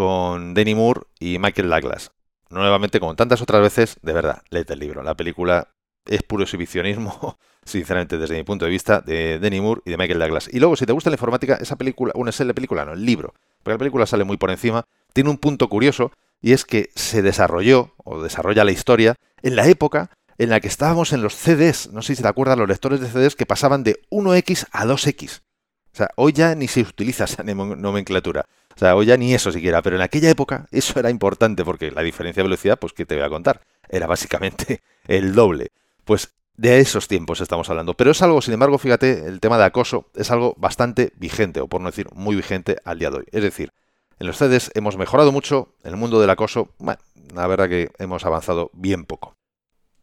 con 0.00 0.54
Denny 0.54 0.74
Moore 0.74 1.02
y 1.18 1.38
Michael 1.38 1.68
Douglas. 1.68 2.12
Nuevamente, 2.48 3.00
como 3.00 3.16
tantas 3.16 3.42
otras 3.42 3.60
veces, 3.60 3.98
de 4.00 4.14
verdad, 4.14 4.40
léete 4.48 4.72
el 4.72 4.78
libro. 4.78 5.02
La 5.02 5.14
película 5.14 5.68
es 6.06 6.22
puro 6.22 6.42
exhibicionismo, 6.42 7.36
sinceramente, 7.66 8.16
desde 8.16 8.34
mi 8.34 8.42
punto 8.42 8.64
de 8.64 8.70
vista, 8.70 9.02
de 9.02 9.38
Denny 9.38 9.60
Moore 9.60 9.82
y 9.84 9.90
de 9.90 9.98
Michael 9.98 10.18
Douglas. 10.18 10.48
Y 10.50 10.58
luego, 10.58 10.74
si 10.74 10.86
te 10.86 10.94
gusta 10.94 11.10
la 11.10 11.16
informática, 11.16 11.58
esa 11.60 11.76
película, 11.76 12.14
una 12.16 12.30
es 12.30 12.40
la 12.40 12.54
película, 12.54 12.86
no, 12.86 12.94
el 12.94 13.04
libro, 13.04 13.34
porque 13.62 13.74
la 13.74 13.78
película 13.78 14.06
sale 14.06 14.24
muy 14.24 14.38
por 14.38 14.50
encima, 14.50 14.86
tiene 15.12 15.28
un 15.28 15.36
punto 15.36 15.68
curioso, 15.68 16.12
y 16.40 16.52
es 16.52 16.64
que 16.64 16.88
se 16.94 17.20
desarrolló, 17.20 17.92
o 18.02 18.22
desarrolla 18.22 18.64
la 18.64 18.72
historia, 18.72 19.16
en 19.42 19.54
la 19.54 19.66
época 19.66 20.12
en 20.38 20.48
la 20.48 20.60
que 20.60 20.68
estábamos 20.68 21.12
en 21.12 21.20
los 21.20 21.34
CDs, 21.34 21.90
no 21.92 22.00
sé 22.00 22.16
si 22.16 22.22
te 22.22 22.28
acuerdas, 22.28 22.56
los 22.56 22.70
lectores 22.70 23.00
de 23.00 23.08
CDs 23.08 23.36
que 23.36 23.44
pasaban 23.44 23.82
de 23.82 24.00
1X 24.08 24.66
a 24.72 24.86
2X. 24.86 25.42
O 25.92 25.96
sea, 25.96 26.10
hoy 26.16 26.32
ya 26.32 26.54
ni 26.54 26.68
se 26.68 26.82
utiliza 26.82 27.24
esa 27.24 27.42
nomenclatura. 27.42 28.46
O 28.74 28.78
sea, 28.78 28.96
hoy 28.96 29.06
ya 29.06 29.16
ni 29.16 29.34
eso 29.34 29.52
siquiera, 29.52 29.82
pero 29.82 29.96
en 29.96 30.02
aquella 30.02 30.30
época 30.30 30.66
eso 30.70 30.98
era 30.98 31.10
importante 31.10 31.64
porque 31.64 31.90
la 31.90 32.02
diferencia 32.02 32.42
de 32.42 32.48
velocidad, 32.48 32.78
pues, 32.78 32.92
¿qué 32.92 33.04
te 33.04 33.16
voy 33.16 33.24
a 33.24 33.28
contar? 33.28 33.60
Era 33.88 34.06
básicamente 34.06 34.82
el 35.06 35.34
doble. 35.34 35.70
Pues 36.04 36.32
de 36.56 36.78
esos 36.78 37.08
tiempos 37.08 37.40
estamos 37.40 37.70
hablando. 37.70 37.94
Pero 37.94 38.10
es 38.10 38.20
algo, 38.22 38.42
sin 38.42 38.54
embargo, 38.54 38.76
fíjate, 38.76 39.26
el 39.26 39.40
tema 39.40 39.56
de 39.56 39.64
acoso 39.64 40.10
es 40.14 40.30
algo 40.30 40.54
bastante 40.58 41.12
vigente, 41.16 41.60
o 41.60 41.68
por 41.68 41.80
no 41.80 41.88
decir 41.90 42.08
muy 42.14 42.36
vigente 42.36 42.76
al 42.84 42.98
día 42.98 43.10
de 43.10 43.18
hoy. 43.18 43.24
Es 43.32 43.42
decir, 43.42 43.72
en 44.18 44.26
los 44.26 44.36
CEDES 44.36 44.70
hemos 44.74 44.98
mejorado 44.98 45.32
mucho, 45.32 45.74
en 45.82 45.92
el 45.92 45.96
mundo 45.96 46.20
del 46.20 46.28
acoso, 46.28 46.68
bueno, 46.78 47.00
la 47.34 47.46
verdad 47.46 47.68
que 47.70 47.90
hemos 47.98 48.26
avanzado 48.26 48.70
bien 48.74 49.06
poco. 49.06 49.34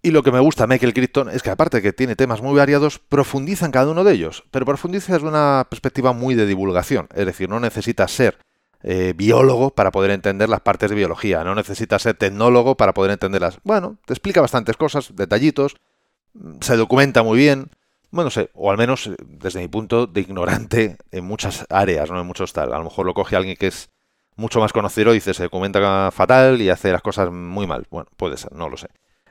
Y 0.02 0.12
lo 0.12 0.24
que 0.24 0.32
me 0.32 0.40
gusta 0.40 0.68
Michael 0.68 0.94
Crichton 0.94 1.30
es 1.30 1.42
que 1.42 1.50
aparte 1.50 1.82
que 1.82 1.92
tiene 1.92 2.16
temas 2.16 2.42
muy 2.42 2.56
variados, 2.56 3.00
profundiza 3.00 3.66
en 3.66 3.72
cada 3.72 3.92
uno 3.92 4.04
de 4.04 4.14
ellos, 4.14 4.44
pero 4.52 4.66
profundiza 4.66 5.14
desde 5.14 5.28
una 5.28 5.66
perspectiva 5.70 6.14
muy 6.14 6.36
de 6.36 6.46
divulgación, 6.46 7.08
es 7.16 7.26
decir, 7.26 7.50
no 7.50 7.60
necesitas 7.60 8.12
ser 8.12 8.38
eh, 8.84 9.14
biólogo 9.16 9.72
para 9.72 9.92
poder 9.92 10.12
entender 10.12 10.50
las 10.50 10.62
partes 10.62 10.92
de 10.92 10.96
biología, 10.96 11.44
no 11.44 11.56
necesitas 11.56 12.04
ser 12.04 12.16
tecnólogo 12.16 12.78
para 12.78 12.94
poder 12.94 13.12
entenderlas. 13.12 13.60
Bueno, 13.64 13.98
te 14.06 14.14
explica 14.14 14.40
bastantes 14.40 14.78
cosas, 14.78 15.16
detallitos, 15.16 15.76
se 16.62 16.78
documenta 16.78 17.24
muy 17.24 17.40
bien, 17.40 17.72
bueno, 18.12 18.26
no 18.26 18.32
sé, 18.32 18.52
o 18.54 18.72
al 18.72 18.78
menos 18.78 19.08
eh, 19.08 19.16
desde 19.20 19.60
mi 19.60 19.68
punto 19.68 20.08
de 20.08 20.22
ignorante 20.22 20.98
en 21.12 21.26
muchas 21.26 21.66
áreas, 21.70 22.10
no 22.12 22.22
en 22.22 22.28
muchos 22.28 22.54
tal. 22.54 22.72
A 22.72 22.78
lo 22.78 22.86
mejor 22.86 23.06
lo 23.06 23.14
coge 23.14 23.36
alguien 23.36 23.58
que 23.58 23.68
es 23.68 23.90
mucho 24.36 24.60
más 24.60 24.72
conocido 24.72 25.12
dice 25.12 25.34
se 25.34 25.44
documenta 25.44 26.12
fatal 26.12 26.62
y 26.62 26.70
hace 26.70 26.92
las 26.92 27.02
cosas 27.02 27.32
muy 27.32 27.68
mal. 27.68 27.88
Bueno, 27.90 28.10
puede 28.16 28.38
ser, 28.38 28.54
no 28.54 28.70
lo 28.70 28.78
sé. 28.78 28.88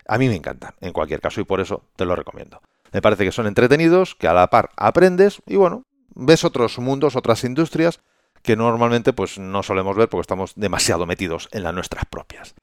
A 0.08 0.18
mí 0.18 0.28
me 0.28 0.36
encantan, 0.36 0.74
en 0.80 0.92
cualquier 0.92 1.20
caso, 1.20 1.40
y 1.40 1.44
por 1.44 1.60
eso 1.60 1.82
te 1.96 2.04
lo 2.04 2.14
recomiendo. 2.16 2.60
Me 2.92 3.02
parece 3.02 3.24
que 3.24 3.32
son 3.32 3.46
entretenidos, 3.46 4.14
que 4.14 4.28
a 4.28 4.32
la 4.32 4.48
par 4.48 4.70
aprendes 4.76 5.42
y 5.46 5.56
bueno, 5.56 5.82
ves 6.14 6.44
otros 6.44 6.78
mundos, 6.78 7.16
otras 7.16 7.44
industrias 7.44 8.00
que 8.42 8.56
normalmente 8.56 9.12
pues 9.12 9.38
no 9.38 9.62
solemos 9.62 9.96
ver 9.96 10.08
porque 10.08 10.22
estamos 10.22 10.52
demasiado 10.54 11.04
metidos 11.04 11.48
en 11.52 11.64
las 11.64 11.74
nuestras 11.74 12.04
propias. 12.06 12.54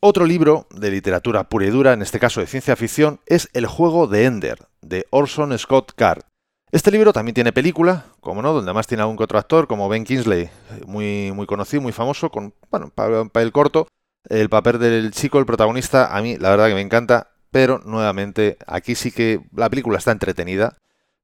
Otro 0.00 0.26
libro 0.26 0.66
de 0.70 0.90
literatura 0.90 1.48
pura 1.48 1.66
y 1.66 1.70
dura, 1.70 1.92
en 1.92 2.02
este 2.02 2.20
caso 2.20 2.40
de 2.40 2.46
ciencia 2.46 2.76
ficción, 2.76 3.18
es 3.26 3.48
El 3.54 3.66
juego 3.66 4.06
de 4.06 4.26
Ender, 4.26 4.68
de 4.82 5.06
Orson 5.10 5.58
Scott 5.58 5.92
Card. 5.96 6.22
Este 6.70 6.90
libro 6.90 7.12
también 7.12 7.34
tiene 7.34 7.52
película, 7.52 8.04
como 8.20 8.42
no, 8.42 8.52
donde 8.52 8.70
además 8.70 8.86
tiene 8.86 9.02
algún 9.02 9.16
que 9.16 9.24
otro 9.24 9.38
actor, 9.38 9.66
como 9.66 9.88
Ben 9.88 10.04
Kingsley, 10.04 10.50
muy, 10.86 11.32
muy 11.32 11.46
conocido, 11.46 11.82
muy 11.82 11.92
famoso, 11.92 12.30
con 12.30 12.54
bueno, 12.70 12.90
papel 12.94 13.50
corto. 13.50 13.88
El 14.24 14.48
papel 14.48 14.78
del 14.78 15.10
chico, 15.12 15.38
el 15.38 15.46
protagonista, 15.46 16.16
a 16.16 16.20
mí 16.22 16.36
la 16.36 16.50
verdad 16.50 16.68
que 16.68 16.74
me 16.74 16.80
encanta, 16.80 17.30
pero 17.50 17.80
nuevamente 17.84 18.58
aquí 18.66 18.94
sí 18.94 19.10
que 19.10 19.40
la 19.54 19.70
película 19.70 19.98
está 19.98 20.12
entretenida, 20.12 20.76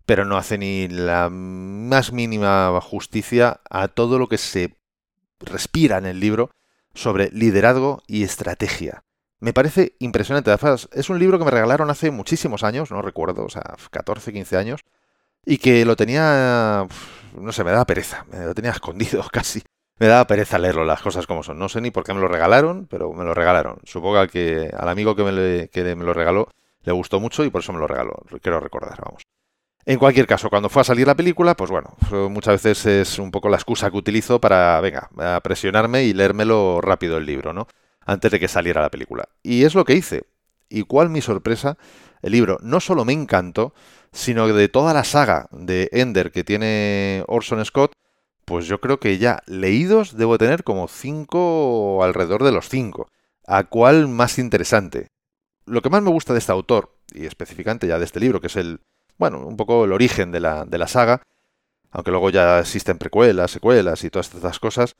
pero 0.06 0.24
no 0.24 0.36
hace 0.36 0.58
ni 0.58 0.88
la 0.88 1.28
más 1.30 2.12
mínima 2.12 2.80
justicia 2.80 3.60
a 3.68 3.88
todo 3.88 4.18
lo 4.18 4.28
que 4.28 4.38
se 4.38 4.76
respira 5.40 5.98
en 5.98 6.06
el 6.06 6.20
libro 6.20 6.50
sobre 6.94 7.30
liderazgo 7.30 8.02
y 8.06 8.22
estrategia. 8.22 9.04
Me 9.40 9.52
parece 9.52 9.96
impresionante. 9.98 10.54
Es 10.92 11.10
un 11.10 11.18
libro 11.18 11.38
que 11.38 11.44
me 11.44 11.50
regalaron 11.50 11.90
hace 11.90 12.10
muchísimos 12.10 12.62
años, 12.62 12.90
no 12.90 13.02
recuerdo, 13.02 13.44
o 13.44 13.50
sea, 13.50 13.76
14, 13.90 14.32
15 14.32 14.56
años, 14.56 14.80
y 15.44 15.58
que 15.58 15.84
lo 15.84 15.96
tenía, 15.96 16.86
no 17.38 17.52
sé, 17.52 17.64
me 17.64 17.72
daba 17.72 17.84
pereza, 17.84 18.24
me 18.32 18.44
lo 18.44 18.54
tenía 18.54 18.70
escondido 18.72 19.22
casi. 19.30 19.62
Me 19.98 20.06
daba 20.06 20.26
pereza 20.26 20.58
leerlo, 20.58 20.84
las 20.84 21.02
cosas 21.02 21.26
como 21.26 21.42
son. 21.42 21.58
No 21.58 21.68
sé 21.68 21.80
ni 21.80 21.90
por 21.90 22.04
qué 22.04 22.14
me 22.14 22.20
lo 22.20 22.28
regalaron, 22.28 22.86
pero 22.88 23.12
me 23.12 23.24
lo 23.24 23.32
regalaron. 23.32 23.78
Supongo 23.84 24.26
que 24.26 24.70
al 24.76 24.88
amigo 24.88 25.14
que 25.14 25.22
me, 25.22 25.68
que 25.68 25.94
me 25.94 26.04
lo 26.04 26.12
regaló 26.12 26.48
le 26.82 26.92
gustó 26.92 27.20
mucho 27.20 27.44
y 27.44 27.50
por 27.50 27.62
eso 27.62 27.72
me 27.72 27.78
lo 27.78 27.86
regaló. 27.86 28.14
Quiero 28.42 28.60
recordar, 28.60 29.00
vamos. 29.04 29.22
En 29.86 29.98
cualquier 29.98 30.26
caso, 30.26 30.48
cuando 30.48 30.70
fue 30.70 30.80
a 30.80 30.84
salir 30.84 31.06
la 31.06 31.14
película, 31.14 31.54
pues 31.54 31.70
bueno, 31.70 31.94
muchas 32.30 32.62
veces 32.62 32.86
es 32.86 33.18
un 33.18 33.30
poco 33.30 33.50
la 33.50 33.56
excusa 33.56 33.90
que 33.90 33.98
utilizo 33.98 34.40
para, 34.40 34.80
venga, 34.80 35.10
presionarme 35.42 36.04
y 36.04 36.14
leérmelo 36.14 36.80
rápido 36.80 37.18
el 37.18 37.26
libro, 37.26 37.52
¿no? 37.52 37.68
Antes 38.00 38.32
de 38.32 38.40
que 38.40 38.48
saliera 38.48 38.80
la 38.80 38.90
película. 38.90 39.28
Y 39.42 39.64
es 39.64 39.74
lo 39.74 39.84
que 39.84 39.94
hice. 39.94 40.24
Y 40.70 40.82
cuál 40.82 41.10
mi 41.10 41.20
sorpresa, 41.20 41.76
el 42.22 42.32
libro 42.32 42.58
no 42.62 42.80
solo 42.80 43.04
me 43.04 43.12
encantó, 43.12 43.74
sino 44.10 44.48
de 44.48 44.68
toda 44.68 44.94
la 44.94 45.04
saga 45.04 45.48
de 45.52 45.90
Ender 45.92 46.32
que 46.32 46.44
tiene 46.44 47.22
Orson 47.26 47.62
Scott, 47.64 47.92
pues 48.44 48.66
yo 48.66 48.80
creo 48.80 49.00
que 49.00 49.18
ya 49.18 49.42
leídos 49.46 50.16
debo 50.16 50.38
tener 50.38 50.64
como 50.64 50.88
cinco 50.88 51.96
o 51.96 52.02
alrededor 52.02 52.44
de 52.44 52.52
los 52.52 52.68
cinco. 52.68 53.08
¿A 53.46 53.64
cuál 53.64 54.08
más 54.08 54.38
interesante? 54.38 55.08
Lo 55.66 55.82
que 55.82 55.90
más 55.90 56.02
me 56.02 56.10
gusta 56.10 56.32
de 56.32 56.38
este 56.38 56.52
autor, 56.52 56.94
y 57.12 57.26
específicamente 57.26 57.86
ya 57.86 57.98
de 57.98 58.04
este 58.04 58.20
libro, 58.20 58.40
que 58.40 58.48
es 58.48 58.56
el, 58.56 58.80
bueno, 59.18 59.46
un 59.46 59.56
poco 59.56 59.84
el 59.84 59.92
origen 59.92 60.32
de 60.32 60.40
la, 60.40 60.64
de 60.64 60.78
la 60.78 60.88
saga, 60.88 61.22
aunque 61.90 62.10
luego 62.10 62.30
ya 62.30 62.60
existen 62.60 62.98
precuelas, 62.98 63.50
secuelas 63.50 64.04
y 64.04 64.10
todas 64.10 64.34
estas 64.34 64.58
cosas, 64.58 64.96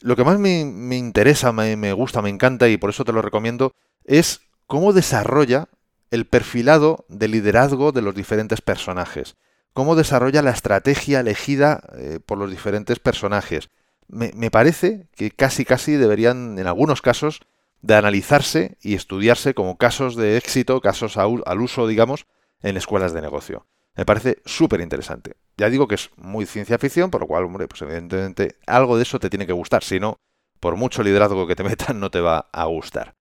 lo 0.00 0.16
que 0.16 0.24
más 0.24 0.38
me, 0.38 0.64
me 0.64 0.96
interesa, 0.96 1.52
me, 1.52 1.76
me 1.76 1.92
gusta, 1.92 2.22
me 2.22 2.30
encanta 2.30 2.68
y 2.68 2.76
por 2.76 2.90
eso 2.90 3.04
te 3.04 3.12
lo 3.12 3.22
recomiendo, 3.22 3.72
es 4.04 4.40
cómo 4.66 4.92
desarrolla 4.92 5.68
el 6.10 6.26
perfilado 6.26 7.04
de 7.08 7.28
liderazgo 7.28 7.92
de 7.92 8.02
los 8.02 8.14
diferentes 8.14 8.60
personajes, 8.60 9.36
cómo 9.74 9.96
desarrolla 9.96 10.40
la 10.40 10.52
estrategia 10.52 11.20
elegida 11.20 11.82
eh, 11.98 12.20
por 12.24 12.38
los 12.38 12.50
diferentes 12.50 13.00
personajes. 13.00 13.68
Me, 14.06 14.50
parece 14.50 15.08
que 15.16 15.30
casi 15.30 15.64
casi 15.64 15.92
deberían, 15.92 16.58
en 16.58 16.66
algunos 16.66 17.02
casos, 17.02 17.40
de 17.82 17.94
analizarse 17.94 18.78
y 18.80 18.94
estudiarse 18.94 19.54
como 19.54 19.76
casos 19.76 20.14
de 20.14 20.36
éxito, 20.36 20.80
casos 20.80 21.16
al 21.16 21.60
uso, 21.60 21.86
digamos, 21.86 22.26
en 22.62 22.76
escuelas 22.76 23.12
de 23.12 23.22
negocio. 23.22 23.66
Me 23.96 24.04
parece 24.04 24.42
súper 24.44 24.80
interesante. 24.80 25.36
Ya 25.56 25.70
digo 25.70 25.88
que 25.88 25.96
es 25.96 26.10
muy 26.16 26.46
ciencia 26.46 26.78
ficción, 26.78 27.10
por 27.10 27.22
lo 27.22 27.26
cual, 27.26 27.44
hombre, 27.44 27.66
pues 27.66 27.82
evidentemente 27.82 28.56
algo 28.66 28.96
de 28.96 29.02
eso 29.02 29.18
te 29.18 29.30
tiene 29.30 29.46
que 29.46 29.52
gustar, 29.52 29.82
si 29.82 29.98
no, 29.98 30.18
por 30.60 30.76
mucho 30.76 31.02
liderazgo 31.02 31.46
que 31.46 31.56
te 31.56 31.64
metan, 31.64 31.98
no 31.98 32.10
te 32.10 32.20
va 32.20 32.48
a 32.52 32.64
gustar. 32.66 33.14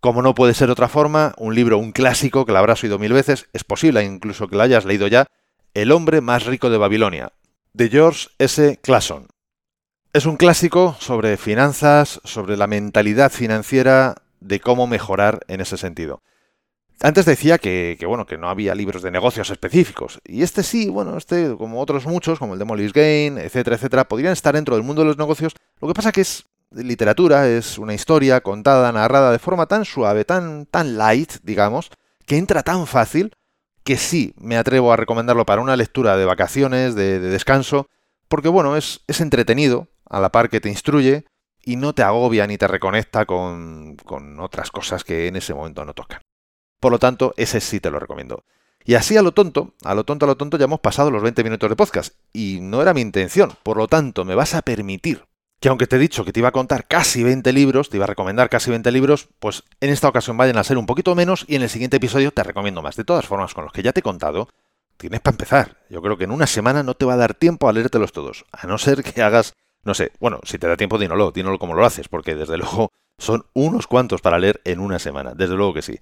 Como 0.00 0.22
no 0.22 0.34
puede 0.34 0.54
ser 0.54 0.70
otra 0.70 0.88
forma, 0.88 1.34
un 1.36 1.54
libro, 1.54 1.78
un 1.78 1.92
clásico 1.92 2.46
que 2.46 2.52
lo 2.52 2.58
habrás 2.58 2.82
oído 2.82 2.98
mil 2.98 3.12
veces, 3.12 3.48
es 3.52 3.64
posible 3.64 4.02
incluso 4.02 4.48
que 4.48 4.56
lo 4.56 4.62
hayas 4.62 4.86
leído 4.86 5.06
ya, 5.08 5.26
El 5.72 5.92
hombre 5.92 6.20
más 6.20 6.46
rico 6.46 6.68
de 6.68 6.78
Babilonia, 6.78 7.32
de 7.74 7.88
George 7.88 8.26
S. 8.38 8.80
Clason. 8.82 9.28
Es 10.12 10.26
un 10.26 10.36
clásico 10.36 10.96
sobre 10.98 11.36
finanzas, 11.36 12.20
sobre 12.24 12.56
la 12.56 12.66
mentalidad 12.66 13.30
financiera, 13.30 14.16
de 14.40 14.58
cómo 14.58 14.88
mejorar 14.88 15.40
en 15.46 15.60
ese 15.60 15.76
sentido. 15.76 16.22
Antes 17.00 17.24
decía 17.24 17.58
que, 17.58 17.96
bueno, 18.04 18.26
que 18.26 18.36
no 18.36 18.50
había 18.50 18.74
libros 18.74 19.02
de 19.02 19.12
negocios 19.12 19.50
específicos. 19.50 20.18
Y 20.24 20.42
este 20.42 20.64
sí, 20.64 20.88
bueno, 20.88 21.16
este, 21.16 21.54
como 21.56 21.80
otros 21.80 22.04
muchos, 22.04 22.40
como 22.40 22.54
el 22.54 22.58
de 22.58 22.64
Molly's 22.64 22.92
Gain, 22.92 23.38
etcétera, 23.38 23.76
etcétera, 23.76 24.08
podrían 24.08 24.32
estar 24.32 24.56
dentro 24.56 24.74
del 24.74 24.82
mundo 24.82 25.02
de 25.02 25.06
los 25.06 25.18
negocios. 25.18 25.54
Lo 25.80 25.86
que 25.86 25.94
pasa 25.94 26.10
que 26.10 26.22
es 26.22 26.46
literatura, 26.72 27.46
es 27.48 27.78
una 27.78 27.94
historia 27.94 28.40
contada, 28.40 28.90
narrada 28.90 29.30
de 29.30 29.38
forma 29.38 29.66
tan 29.66 29.84
suave, 29.84 30.24
tan, 30.24 30.66
tan 30.66 30.98
light, 30.98 31.34
digamos, 31.44 31.90
que 32.26 32.38
entra 32.38 32.64
tan 32.64 32.88
fácil 32.88 33.36
que 33.84 33.96
sí 33.96 34.34
me 34.38 34.56
atrevo 34.56 34.92
a 34.92 34.96
recomendarlo 34.96 35.46
para 35.46 35.62
una 35.62 35.76
lectura 35.76 36.16
de 36.16 36.24
vacaciones, 36.24 36.94
de, 36.94 37.18
descanso, 37.18 37.88
porque 38.28 38.48
bueno, 38.48 38.76
es, 38.76 39.00
es, 39.06 39.20
entretenido, 39.20 39.88
a 40.08 40.20
la 40.20 40.30
par 40.30 40.48
que 40.48 40.60
te 40.60 40.68
instruye, 40.68 41.24
y 41.62 41.76
no 41.76 41.94
te 41.94 42.02
agobia 42.02 42.46
ni 42.46 42.56
te 42.56 42.68
reconecta 42.68 43.26
con, 43.26 43.96
con 43.96 44.40
otras 44.40 44.70
cosas 44.70 45.04
que 45.04 45.26
en 45.26 45.36
ese 45.36 45.54
momento 45.54 45.84
no 45.84 45.94
tocan. 45.94 46.22
Por 46.80 46.92
lo 46.92 46.98
tanto, 46.98 47.34
ese 47.36 47.60
sí 47.60 47.80
te 47.80 47.90
lo 47.90 47.98
recomiendo. 47.98 48.44
Y 48.84 48.94
así 48.94 49.16
a 49.16 49.22
lo 49.22 49.32
tonto, 49.32 49.74
a 49.84 49.94
lo 49.94 50.04
tonto, 50.04 50.24
a 50.24 50.28
lo 50.28 50.36
tonto, 50.36 50.56
ya 50.56 50.64
hemos 50.64 50.80
pasado 50.80 51.10
los 51.10 51.22
20 51.22 51.44
minutos 51.44 51.68
de 51.68 51.76
podcast. 51.76 52.14
Y 52.32 52.60
no 52.62 52.80
era 52.80 52.94
mi 52.94 53.02
intención. 53.02 53.52
Por 53.62 53.76
lo 53.76 53.88
tanto, 53.88 54.24
me 54.24 54.34
vas 54.34 54.54
a 54.54 54.62
permitir 54.62 55.24
que 55.60 55.68
aunque 55.68 55.86
te 55.86 55.96
he 55.96 55.98
dicho 55.98 56.24
que 56.24 56.32
te 56.32 56.40
iba 56.40 56.48
a 56.48 56.52
contar 56.52 56.86
casi 56.86 57.22
20 57.22 57.52
libros, 57.52 57.90
te 57.90 57.98
iba 57.98 58.04
a 58.04 58.08
recomendar 58.08 58.48
casi 58.48 58.70
20 58.70 58.90
libros, 58.90 59.28
pues 59.38 59.62
en 59.80 59.90
esta 59.90 60.08
ocasión 60.08 60.36
vayan 60.38 60.56
a 60.56 60.64
ser 60.64 60.78
un 60.78 60.86
poquito 60.86 61.14
menos 61.14 61.44
y 61.46 61.54
en 61.54 61.62
el 61.62 61.68
siguiente 61.68 61.98
episodio 61.98 62.32
te 62.32 62.42
recomiendo 62.42 62.80
más. 62.80 62.96
De 62.96 63.04
todas 63.04 63.26
formas, 63.26 63.52
con 63.52 63.64
los 63.64 63.72
que 63.72 63.82
ya 63.82 63.92
te 63.92 64.00
he 64.00 64.02
contado, 64.02 64.48
tienes 64.96 65.20
para 65.20 65.34
empezar. 65.34 65.76
Yo 65.90 66.00
creo 66.00 66.16
que 66.16 66.24
en 66.24 66.30
una 66.30 66.46
semana 66.46 66.82
no 66.82 66.94
te 66.94 67.04
va 67.04 67.12
a 67.12 67.18
dar 67.18 67.34
tiempo 67.34 67.68
a 67.68 67.74
leértelos 67.74 68.12
todos, 68.12 68.46
a 68.52 68.66
no 68.66 68.78
ser 68.78 69.02
que 69.02 69.22
hagas, 69.22 69.52
no 69.84 69.92
sé, 69.92 70.12
bueno, 70.18 70.40
si 70.44 70.58
te 70.58 70.66
da 70.66 70.78
tiempo, 70.78 70.98
dínoslo, 70.98 71.30
dínoslo 71.30 71.58
como 71.58 71.74
lo 71.74 71.84
haces, 71.84 72.08
porque 72.08 72.34
desde 72.34 72.56
luego 72.58 72.90
son 73.18 73.44
unos 73.52 73.86
cuantos 73.86 74.22
para 74.22 74.38
leer 74.38 74.62
en 74.64 74.80
una 74.80 74.98
semana, 74.98 75.34
desde 75.34 75.56
luego 75.56 75.74
que 75.74 75.82
sí. 75.82 75.98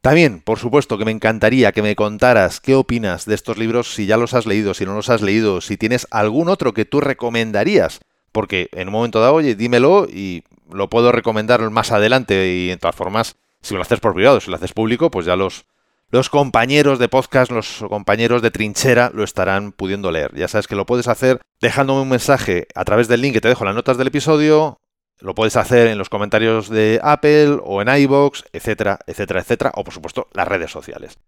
También, 0.00 0.40
por 0.40 0.58
supuesto, 0.58 0.98
que 0.98 1.04
me 1.04 1.10
encantaría 1.12 1.72
que 1.72 1.82
me 1.82 1.94
contaras 1.94 2.60
qué 2.60 2.74
opinas 2.74 3.26
de 3.26 3.36
estos 3.36 3.58
libros, 3.58 3.94
si 3.94 4.06
ya 4.06 4.16
los 4.16 4.34
has 4.34 4.46
leído, 4.46 4.74
si 4.74 4.86
no 4.86 4.94
los 4.94 5.08
has 5.08 5.22
leído, 5.22 5.60
si 5.60 5.76
tienes 5.76 6.08
algún 6.10 6.48
otro 6.48 6.72
que 6.72 6.84
tú 6.84 7.00
recomendarías 7.00 8.00
porque 8.38 8.68
en 8.70 8.86
un 8.86 8.92
momento 8.92 9.18
dado, 9.18 9.34
oye, 9.34 9.56
dímelo 9.56 10.06
y 10.08 10.44
lo 10.70 10.88
puedo 10.88 11.10
recomendar 11.10 11.68
más 11.70 11.90
adelante 11.90 12.54
y 12.54 12.70
en 12.70 12.78
todas 12.78 12.94
formas, 12.94 13.34
si 13.62 13.74
lo 13.74 13.82
haces 13.82 13.98
por 13.98 14.14
privado, 14.14 14.38
si 14.38 14.48
lo 14.48 14.54
haces 14.54 14.72
público, 14.72 15.10
pues 15.10 15.26
ya 15.26 15.34
los, 15.34 15.64
los 16.12 16.30
compañeros 16.30 17.00
de 17.00 17.08
podcast, 17.08 17.50
los 17.50 17.84
compañeros 17.88 18.40
de 18.40 18.52
trinchera 18.52 19.10
lo 19.12 19.24
estarán 19.24 19.72
pudiendo 19.72 20.12
leer. 20.12 20.32
Ya 20.36 20.46
sabes 20.46 20.68
que 20.68 20.76
lo 20.76 20.86
puedes 20.86 21.08
hacer 21.08 21.40
dejándome 21.60 22.02
un 22.02 22.10
mensaje 22.10 22.68
a 22.76 22.84
través 22.84 23.08
del 23.08 23.22
link 23.22 23.32
que 23.32 23.40
te 23.40 23.48
dejo 23.48 23.64
en 23.64 23.70
las 23.70 23.74
notas 23.74 23.98
del 23.98 24.06
episodio, 24.06 24.78
lo 25.18 25.34
puedes 25.34 25.56
hacer 25.56 25.88
en 25.88 25.98
los 25.98 26.08
comentarios 26.08 26.68
de 26.68 27.00
Apple 27.02 27.58
o 27.64 27.82
en 27.82 27.88
iBox, 27.88 28.44
etcétera, 28.52 29.00
etcétera, 29.08 29.40
etcétera, 29.40 29.72
o 29.74 29.82
por 29.82 29.92
supuesto 29.92 30.28
las 30.32 30.46
redes 30.46 30.70
sociales. 30.70 31.18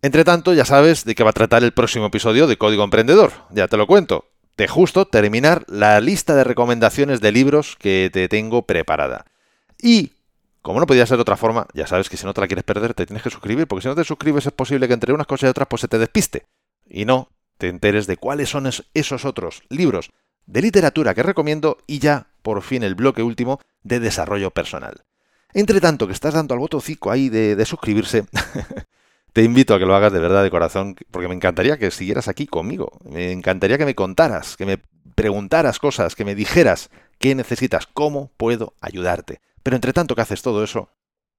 Entre 0.00 0.22
tanto, 0.22 0.54
ya 0.54 0.64
sabes 0.64 1.04
de 1.04 1.16
qué 1.16 1.24
va 1.24 1.30
a 1.30 1.32
tratar 1.32 1.64
el 1.64 1.72
próximo 1.72 2.06
episodio 2.06 2.46
de 2.46 2.56
Código 2.56 2.84
Emprendedor. 2.84 3.32
Ya 3.50 3.66
te 3.66 3.76
lo 3.76 3.88
cuento 3.88 4.26
de 4.56 4.68
justo 4.68 5.06
terminar 5.06 5.64
la 5.68 6.00
lista 6.00 6.34
de 6.34 6.44
recomendaciones 6.44 7.20
de 7.20 7.32
libros 7.32 7.76
que 7.78 8.10
te 8.12 8.28
tengo 8.28 8.62
preparada. 8.62 9.24
Y, 9.80 10.12
como 10.62 10.80
no 10.80 10.86
podía 10.86 11.06
ser 11.06 11.16
de 11.16 11.22
otra 11.22 11.36
forma, 11.36 11.66
ya 11.72 11.86
sabes 11.86 12.08
que 12.08 12.16
si 12.16 12.26
no 12.26 12.34
te 12.34 12.40
la 12.40 12.46
quieres 12.46 12.64
perder, 12.64 12.94
te 12.94 13.06
tienes 13.06 13.22
que 13.22 13.30
suscribir, 13.30 13.66
porque 13.66 13.82
si 13.82 13.88
no 13.88 13.94
te 13.94 14.04
suscribes 14.04 14.46
es 14.46 14.52
posible 14.52 14.86
que 14.86 14.94
entre 14.94 15.12
unas 15.12 15.26
cosas 15.26 15.48
y 15.48 15.50
otras 15.50 15.68
pues 15.68 15.80
se 15.80 15.88
te 15.88 15.98
despiste. 15.98 16.46
Y 16.86 17.04
no 17.04 17.28
te 17.56 17.68
enteres 17.68 18.06
de 18.06 18.16
cuáles 18.16 18.48
son 18.48 18.68
esos 18.94 19.24
otros 19.24 19.62
libros 19.68 20.10
de 20.46 20.62
literatura 20.62 21.14
que 21.14 21.22
recomiendo 21.22 21.78
y 21.86 21.98
ya, 21.98 22.28
por 22.42 22.62
fin, 22.62 22.82
el 22.82 22.94
bloque 22.94 23.22
último 23.22 23.60
de 23.82 24.00
desarrollo 24.00 24.50
personal. 24.50 25.04
Entre 25.52 25.80
tanto 25.80 26.06
que 26.06 26.12
estás 26.12 26.34
dando 26.34 26.54
al 26.54 26.60
botoncito 26.60 27.10
ahí 27.10 27.28
de, 27.28 27.56
de 27.56 27.64
suscribirse, 27.64 28.24
te 29.32 29.42
invito 29.42 29.74
a 29.74 29.78
que 29.78 29.86
lo 29.86 29.94
hagas 29.94 30.12
de 30.12 30.20
verdad 30.20 30.42
de 30.42 30.50
corazón, 30.50 30.96
porque 31.10 31.28
me 31.28 31.34
encantaría 31.34 31.78
que 31.78 31.90
siguieras 31.90 32.28
aquí 32.28 32.46
conmigo. 32.46 32.92
Me 33.04 33.32
encantaría 33.32 33.78
que 33.78 33.84
me 33.84 33.94
contaras, 33.94 34.56
que 34.56 34.66
me 34.66 34.78
preguntaras 35.14 35.78
cosas, 35.78 36.14
que 36.14 36.24
me 36.24 36.34
dijeras 36.34 36.90
qué 37.18 37.34
necesitas, 37.34 37.86
cómo 37.86 38.30
puedo 38.36 38.74
ayudarte. 38.80 39.40
Pero 39.62 39.76
entre 39.76 39.92
tanto 39.92 40.14
que 40.14 40.22
haces 40.22 40.42
todo 40.42 40.64
eso, 40.64 40.88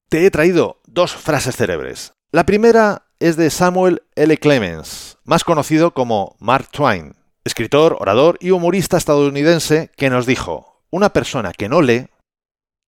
te 0.10 0.26
he 0.26 0.32
traído 0.32 0.82
dos 0.86 1.16
frases 1.16 1.56
cerebres. 1.56 2.14
La 2.32 2.46
primera 2.46 3.08
es 3.20 3.36
de 3.36 3.50
Samuel 3.50 4.04
L. 4.16 4.38
Clemens, 4.38 5.18
más 5.24 5.44
conocido 5.44 5.94
como 5.94 6.36
Mark 6.40 6.70
Twain. 6.72 7.16
escritor, 7.44 7.98
orador 8.00 8.38
y 8.40 8.52
humorista 8.52 8.98
estadounidense 8.98 9.90
que 9.98 10.10
nos 10.10 10.26
dijo, 10.26 10.84
una 10.92 11.10
persona 11.10 11.54
que 11.54 11.70
no 11.70 11.82
lee 11.82 12.08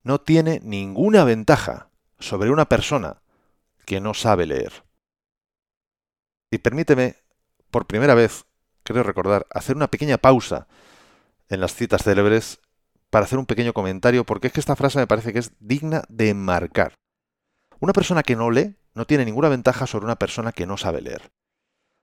no 0.04 0.22
tiene 0.22 0.60
ninguna 0.64 1.24
ventaja 1.24 1.90
sobre 2.20 2.52
una 2.52 2.66
persona 2.66 3.22
que 3.86 4.00
no 4.00 4.14
sabe 4.14 4.46
leer. 4.46 4.84
Y 6.54 6.60
permíteme, 6.60 7.16
por 7.72 7.88
primera 7.88 8.14
vez, 8.14 8.46
creo 8.84 9.02
recordar, 9.02 9.48
hacer 9.50 9.76
una 9.76 9.90
pequeña 9.90 10.20
pausa 10.20 10.68
en 11.50 11.60
las 11.60 11.74
citas 11.74 12.04
célebres 12.04 12.60
para 13.10 13.26
hacer 13.26 13.40
un 13.40 13.48
pequeño 13.48 13.74
comentario, 13.74 14.24
porque 14.24 14.46
es 14.48 14.54
que 14.54 14.60
esta 14.60 14.76
frase 14.76 15.00
me 15.00 15.08
parece 15.08 15.34
que 15.34 15.40
es 15.40 15.54
digna 15.60 16.04
de 16.10 16.36
marcar. 16.36 16.94
Una 17.80 17.92
persona 17.92 18.22
que 18.22 18.36
no 18.36 18.52
lee 18.52 18.76
no 18.94 19.06
tiene 19.06 19.26
ninguna 19.26 19.50
ventaja 19.50 19.88
sobre 19.88 20.06
una 20.06 20.18
persona 20.20 20.52
que 20.52 20.68
no 20.68 20.78
sabe 20.78 21.02
leer. 21.02 21.32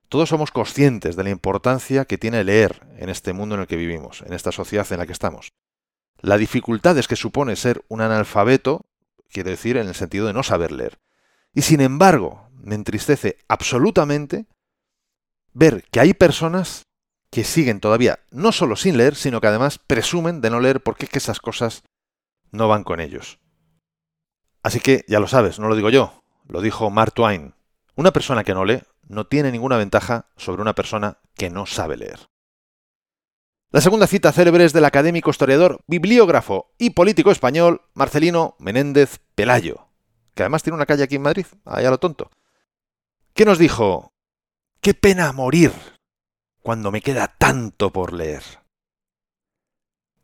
Todos 0.08 0.30
somos 0.30 0.50
conscientes 0.50 1.14
de 1.14 1.22
la 1.22 1.30
importancia 1.30 2.04
que 2.04 2.18
tiene 2.18 2.42
leer 2.42 2.88
en 2.96 3.08
este 3.08 3.32
mundo 3.32 3.54
en 3.54 3.60
el 3.60 3.66
que 3.68 3.76
vivimos, 3.76 4.22
en 4.22 4.32
esta 4.32 4.50
sociedad 4.50 4.90
en 4.90 4.98
la 4.98 5.06
que 5.06 5.12
estamos. 5.12 5.52
La 6.18 6.38
dificultad 6.38 6.98
es 6.98 7.06
que 7.06 7.14
supone 7.14 7.54
ser 7.54 7.84
un 7.86 8.00
analfabeto, 8.00 8.84
quiere 9.28 9.50
decir 9.50 9.76
en 9.76 9.86
el 9.86 9.94
sentido 9.94 10.26
de 10.26 10.32
no 10.32 10.42
saber 10.42 10.72
leer. 10.72 10.98
Y 11.54 11.62
sin 11.62 11.80
embargo, 11.80 12.48
me 12.62 12.74
entristece 12.74 13.38
absolutamente 13.48 14.46
ver 15.52 15.84
que 15.90 16.00
hay 16.00 16.14
personas 16.14 16.84
que 17.30 17.44
siguen 17.44 17.80
todavía 17.80 18.20
no 18.30 18.52
solo 18.52 18.76
sin 18.76 18.96
leer, 18.96 19.14
sino 19.14 19.40
que 19.40 19.46
además 19.46 19.78
presumen 19.78 20.40
de 20.40 20.50
no 20.50 20.60
leer 20.60 20.82
porque 20.82 21.06
es 21.06 21.10
que 21.10 21.18
esas 21.18 21.40
cosas 21.40 21.84
no 22.50 22.68
van 22.68 22.84
con 22.84 23.00
ellos. 23.00 23.38
Así 24.62 24.80
que 24.80 25.04
ya 25.08 25.20
lo 25.20 25.28
sabes, 25.28 25.58
no 25.58 25.68
lo 25.68 25.76
digo 25.76 25.90
yo, 25.90 26.22
lo 26.46 26.60
dijo 26.60 26.90
Mark 26.90 27.14
Twain. 27.14 27.54
Una 27.94 28.12
persona 28.12 28.44
que 28.44 28.54
no 28.54 28.64
lee 28.64 28.82
no 29.08 29.26
tiene 29.26 29.52
ninguna 29.52 29.76
ventaja 29.76 30.28
sobre 30.36 30.62
una 30.62 30.74
persona 30.74 31.18
que 31.34 31.50
no 31.50 31.66
sabe 31.66 31.96
leer. 31.96 32.28
La 33.72 33.80
segunda 33.80 34.08
cita 34.08 34.32
célebre 34.32 34.64
es 34.64 34.72
del 34.72 34.84
académico 34.84 35.30
historiador, 35.30 35.80
bibliógrafo 35.86 36.72
y 36.76 36.90
político 36.90 37.30
español 37.30 37.82
Marcelino 37.94 38.56
Menéndez 38.58 39.20
Pelayo, 39.36 39.89
que 40.34 40.42
además 40.42 40.62
tiene 40.62 40.76
una 40.76 40.86
calle 40.86 41.04
aquí 41.04 41.16
en 41.16 41.22
Madrid, 41.22 41.46
allá 41.64 41.90
lo 41.90 41.98
tonto. 41.98 42.30
¿Qué 43.34 43.44
nos 43.44 43.58
dijo? 43.58 44.12
Qué 44.80 44.94
pena 44.94 45.32
morir 45.32 45.72
cuando 46.62 46.90
me 46.90 47.00
queda 47.02 47.34
tanto 47.38 47.90
por 47.90 48.12
leer. 48.12 48.42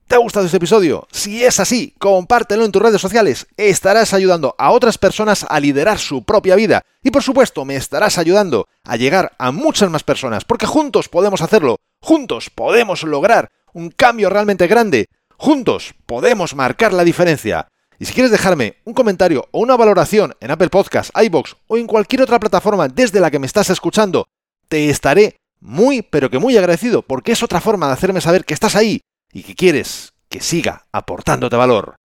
¿Te 0.07 0.15
ha 0.15 0.19
gustado 0.19 0.47
este 0.47 0.59
episodio? 0.59 1.09
Si 1.11 1.45
es 1.45 1.59
así, 1.59 1.93
compártelo 1.99 2.65
en 2.65 2.71
tus 2.71 2.81
redes 2.81 3.01
sociales. 3.01 3.49
Estarás 3.57 4.15
ayudando 4.15 4.55
a 4.57 4.71
otras 4.71 4.99
personas 4.99 5.45
a 5.49 5.59
liderar 5.59 5.99
su 5.99 6.23
propia 6.23 6.55
vida. 6.55 6.83
Y 7.03 7.11
por 7.11 7.25
supuesto, 7.25 7.65
me 7.65 7.75
estarás 7.75 8.17
ayudando 8.17 8.69
a 8.85 8.97
llegar 8.97 9.33
a 9.39 9.51
muchas 9.51 9.91
más 9.91 10.05
personas, 10.05 10.45
porque 10.45 10.65
juntos 10.67 11.09
podemos 11.09 11.43
hacerlo. 11.43 11.79
Juntos 12.01 12.51
podemos 12.51 13.03
lograr 13.03 13.51
un 13.73 13.91
cambio 13.91 14.31
realmente 14.31 14.69
grande. 14.69 15.09
Juntos 15.39 15.97
podemos 16.07 16.55
marcar 16.55 16.93
la 16.93 17.03
diferencia. 17.03 17.67
Y 17.99 18.05
si 18.05 18.13
quieres 18.13 18.31
dejarme 18.31 18.77
un 18.85 18.95
comentario 18.95 19.49
o 19.53 19.61
una 19.61 19.77
valoración 19.77 20.35
en 20.41 20.51
Apple 20.51 20.69
Podcasts, 20.69 21.13
iBox 21.21 21.57
o 21.67 21.77
en 21.79 21.87
cualquier 21.87 22.23
otra 22.23 22.39
plataforma 22.39 22.89
desde 22.89 23.21
la 23.21 23.31
que 23.31 23.39
me 23.39 23.47
estás 23.47 23.71
escuchando, 23.71 24.27
te 24.69 24.91
estaré 24.91 25.37
muy, 25.61 26.03
pero 26.03 26.31
que 26.31 26.39
muy 26.39 26.57
agradecido, 26.57 27.03
porque 27.03 27.33
es 27.33 27.43
otra 27.43 27.61
forma 27.61 27.87
de 27.87 27.95
hacerme 27.95 28.21
saber 28.21 28.45
que 28.45 28.55
estás 28.55 28.77
ahí 28.77 29.01
y 29.33 29.43
que 29.43 29.55
quieres 29.55 30.13
que 30.29 30.41
siga 30.41 30.87
aportándote 30.93 31.57
valor. 31.57 31.97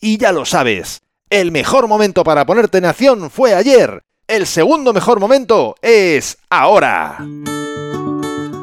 Y 0.00 0.18
ya 0.18 0.32
lo 0.32 0.44
sabes, 0.44 1.00
el 1.30 1.50
mejor 1.52 1.88
momento 1.88 2.24
para 2.24 2.46
ponerte 2.46 2.78
en 2.78 2.84
acción 2.84 3.30
fue 3.30 3.54
ayer. 3.54 4.02
El 4.26 4.46
segundo 4.46 4.92
mejor 4.92 5.20
momento 5.20 5.74
es 5.80 6.38
ahora. 6.50 7.18